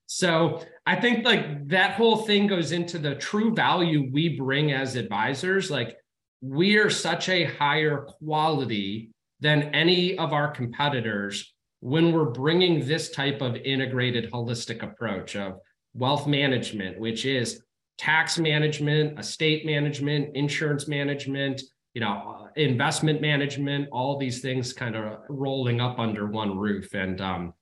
So 0.06 0.62
I 0.86 0.96
think 0.96 1.24
like 1.24 1.68
that 1.68 1.92
whole 1.92 2.18
thing 2.18 2.46
goes 2.46 2.72
into 2.72 2.98
the 2.98 3.14
true 3.14 3.54
value 3.54 4.08
we 4.12 4.36
bring 4.36 4.72
as 4.72 4.96
advisors. 4.96 5.70
Like, 5.70 5.96
we 6.42 6.76
are 6.78 6.90
such 6.90 7.28
a 7.28 7.44
higher 7.44 8.06
quality 8.18 9.10
than 9.40 9.74
any 9.74 10.16
of 10.18 10.32
our 10.32 10.50
competitors 10.50 11.54
when 11.80 12.12
we're 12.12 12.26
bringing 12.26 12.86
this 12.86 13.10
type 13.10 13.40
of 13.40 13.56
integrated 13.56 14.30
holistic 14.30 14.82
approach 14.82 15.34
of 15.34 15.58
wealth 15.94 16.26
management, 16.26 16.98
which 16.98 17.24
is 17.24 17.62
tax 18.00 18.38
management, 18.38 19.18
estate 19.18 19.66
management, 19.66 20.34
insurance 20.34 20.88
management, 20.88 21.60
you 21.92 22.00
know, 22.00 22.46
uh, 22.46 22.46
investment 22.56 23.20
management, 23.20 23.86
all 23.92 24.16
these 24.16 24.40
things 24.40 24.72
kind 24.72 24.96
of 24.96 25.18
rolling 25.28 25.82
up 25.82 25.98
under 25.98 26.26
one 26.26 26.56
roof. 26.56 26.94
And 26.94 27.20
um, 27.20 27.52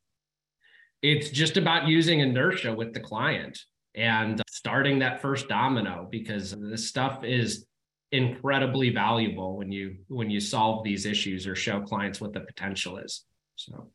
it's 1.02 1.30
just 1.30 1.56
about 1.56 1.88
using 1.88 2.20
inertia 2.20 2.72
with 2.72 2.94
the 2.94 3.00
client 3.00 3.58
and 3.96 4.40
starting 4.48 5.00
that 5.00 5.20
first 5.20 5.48
domino 5.48 6.06
because 6.08 6.54
this 6.56 6.88
stuff 6.88 7.24
is 7.24 7.66
incredibly 8.12 8.90
valuable 8.90 9.56
when 9.56 9.72
you 9.72 9.96
when 10.06 10.30
you 10.30 10.38
solve 10.38 10.84
these 10.84 11.04
issues 11.04 11.48
or 11.48 11.56
show 11.56 11.80
clients 11.80 12.20
what 12.20 12.32
the 12.32 12.40
potential 12.40 12.98
is. 12.98 13.24
So 13.56 13.90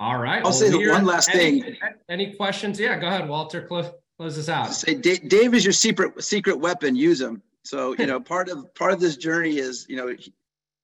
all 0.00 0.18
right. 0.18 0.44
I'll 0.44 0.52
say 0.52 0.70
the 0.70 0.90
one 0.90 1.04
last 1.04 1.30
any- 1.32 1.62
thing. 1.62 1.76
Any 2.08 2.34
questions? 2.34 2.80
Yeah, 2.80 2.98
go 2.98 3.06
ahead, 3.06 3.28
Walter. 3.28 3.62
Close, 3.62 3.90
close 4.18 4.36
this 4.36 4.48
out. 4.48 4.72
Say 4.74 4.94
Da- 4.94 5.18
Dave 5.18 5.54
is 5.54 5.64
your 5.64 5.72
secret 5.72 6.22
secret 6.22 6.58
weapon. 6.58 6.96
Use 6.96 7.20
him. 7.20 7.42
So 7.64 7.94
you 7.98 8.06
know, 8.06 8.20
part 8.20 8.48
of 8.48 8.74
part 8.74 8.92
of 8.92 9.00
this 9.00 9.16
journey 9.16 9.58
is 9.58 9.86
you 9.88 9.96
know 9.96 10.08
he, 10.08 10.32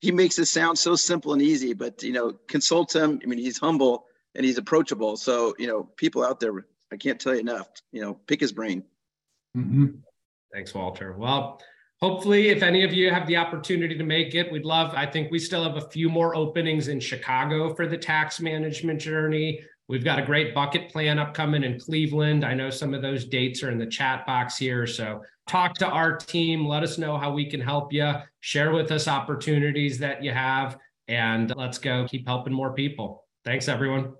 he 0.00 0.12
makes 0.12 0.38
it 0.38 0.46
sound 0.46 0.78
so 0.78 0.94
simple 0.96 1.32
and 1.32 1.42
easy, 1.42 1.74
but 1.74 2.02
you 2.02 2.12
know, 2.12 2.32
consult 2.48 2.94
him. 2.94 3.20
I 3.22 3.26
mean, 3.26 3.38
he's 3.38 3.58
humble 3.58 4.06
and 4.34 4.44
he's 4.44 4.58
approachable. 4.58 5.16
So 5.16 5.54
you 5.58 5.66
know, 5.66 5.84
people 5.96 6.24
out 6.24 6.40
there, 6.40 6.66
I 6.92 6.96
can't 6.96 7.20
tell 7.20 7.34
you 7.34 7.40
enough. 7.40 7.68
You 7.92 8.02
know, 8.02 8.14
pick 8.26 8.40
his 8.40 8.52
brain. 8.52 8.84
Mhm. 9.56 9.98
Thanks, 10.52 10.74
Walter. 10.74 11.14
Well, 11.16 11.60
hopefully, 12.00 12.48
if 12.48 12.62
any 12.62 12.84
of 12.84 12.92
you 12.92 13.10
have 13.10 13.26
the 13.26 13.36
opportunity 13.36 13.96
to 13.96 14.04
make 14.04 14.34
it, 14.34 14.52
we'd 14.52 14.66
love. 14.66 14.92
I 14.94 15.06
think 15.06 15.30
we 15.30 15.38
still 15.38 15.62
have 15.62 15.76
a 15.76 15.88
few 15.88 16.10
more 16.10 16.34
openings 16.36 16.88
in 16.88 17.00
Chicago 17.00 17.74
for 17.74 17.86
the 17.86 17.96
tax 17.96 18.38
management 18.40 19.00
journey. 19.00 19.60
We've 19.88 20.04
got 20.04 20.18
a 20.18 20.22
great 20.24 20.54
bucket 20.54 20.90
plan 20.90 21.18
upcoming 21.18 21.64
in 21.64 21.78
Cleveland. 21.78 22.44
I 22.44 22.54
know 22.54 22.70
some 22.70 22.94
of 22.94 23.02
those 23.02 23.24
dates 23.24 23.62
are 23.62 23.70
in 23.70 23.78
the 23.78 23.86
chat 23.86 24.24
box 24.26 24.56
here. 24.56 24.86
So 24.86 25.22
talk 25.48 25.74
to 25.74 25.86
our 25.86 26.16
team. 26.16 26.66
Let 26.66 26.82
us 26.82 26.98
know 26.98 27.18
how 27.18 27.32
we 27.32 27.50
can 27.50 27.60
help 27.60 27.92
you. 27.92 28.12
Share 28.40 28.72
with 28.72 28.90
us 28.92 29.08
opportunities 29.08 29.98
that 29.98 30.22
you 30.22 30.32
have. 30.32 30.78
And 31.08 31.52
let's 31.56 31.78
go 31.78 32.06
keep 32.08 32.26
helping 32.26 32.52
more 32.52 32.72
people. 32.72 33.24
Thanks, 33.44 33.68
everyone. 33.68 34.14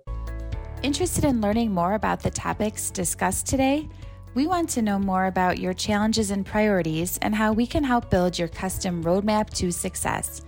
Interested 0.83 1.23
in 1.23 1.39
learning 1.39 1.73
more 1.73 1.93
about 1.93 2.21
the 2.21 2.29
topics 2.29 2.91
discussed 2.91 3.47
today? 3.47 3.87
We 4.35 4.47
want 4.47 4.67
to 4.71 4.81
know 4.81 4.99
more 4.99 5.27
about 5.27 5.59
your 5.59 5.73
challenges 5.73 6.29
and 6.29 6.45
priorities 6.45 7.17
and 7.21 7.33
how 7.33 7.53
we 7.53 7.65
can 7.65 7.83
help 7.83 8.09
build 8.09 8.37
your 8.37 8.49
custom 8.49 9.03
roadmap 9.03 9.49
to 9.51 9.71
success. 9.71 10.41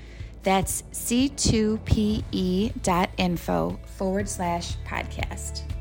That's 0.42 0.82
c2pe.info 0.92 3.80
forward 3.98 4.30
slash 4.30 4.78
podcast. 4.86 5.73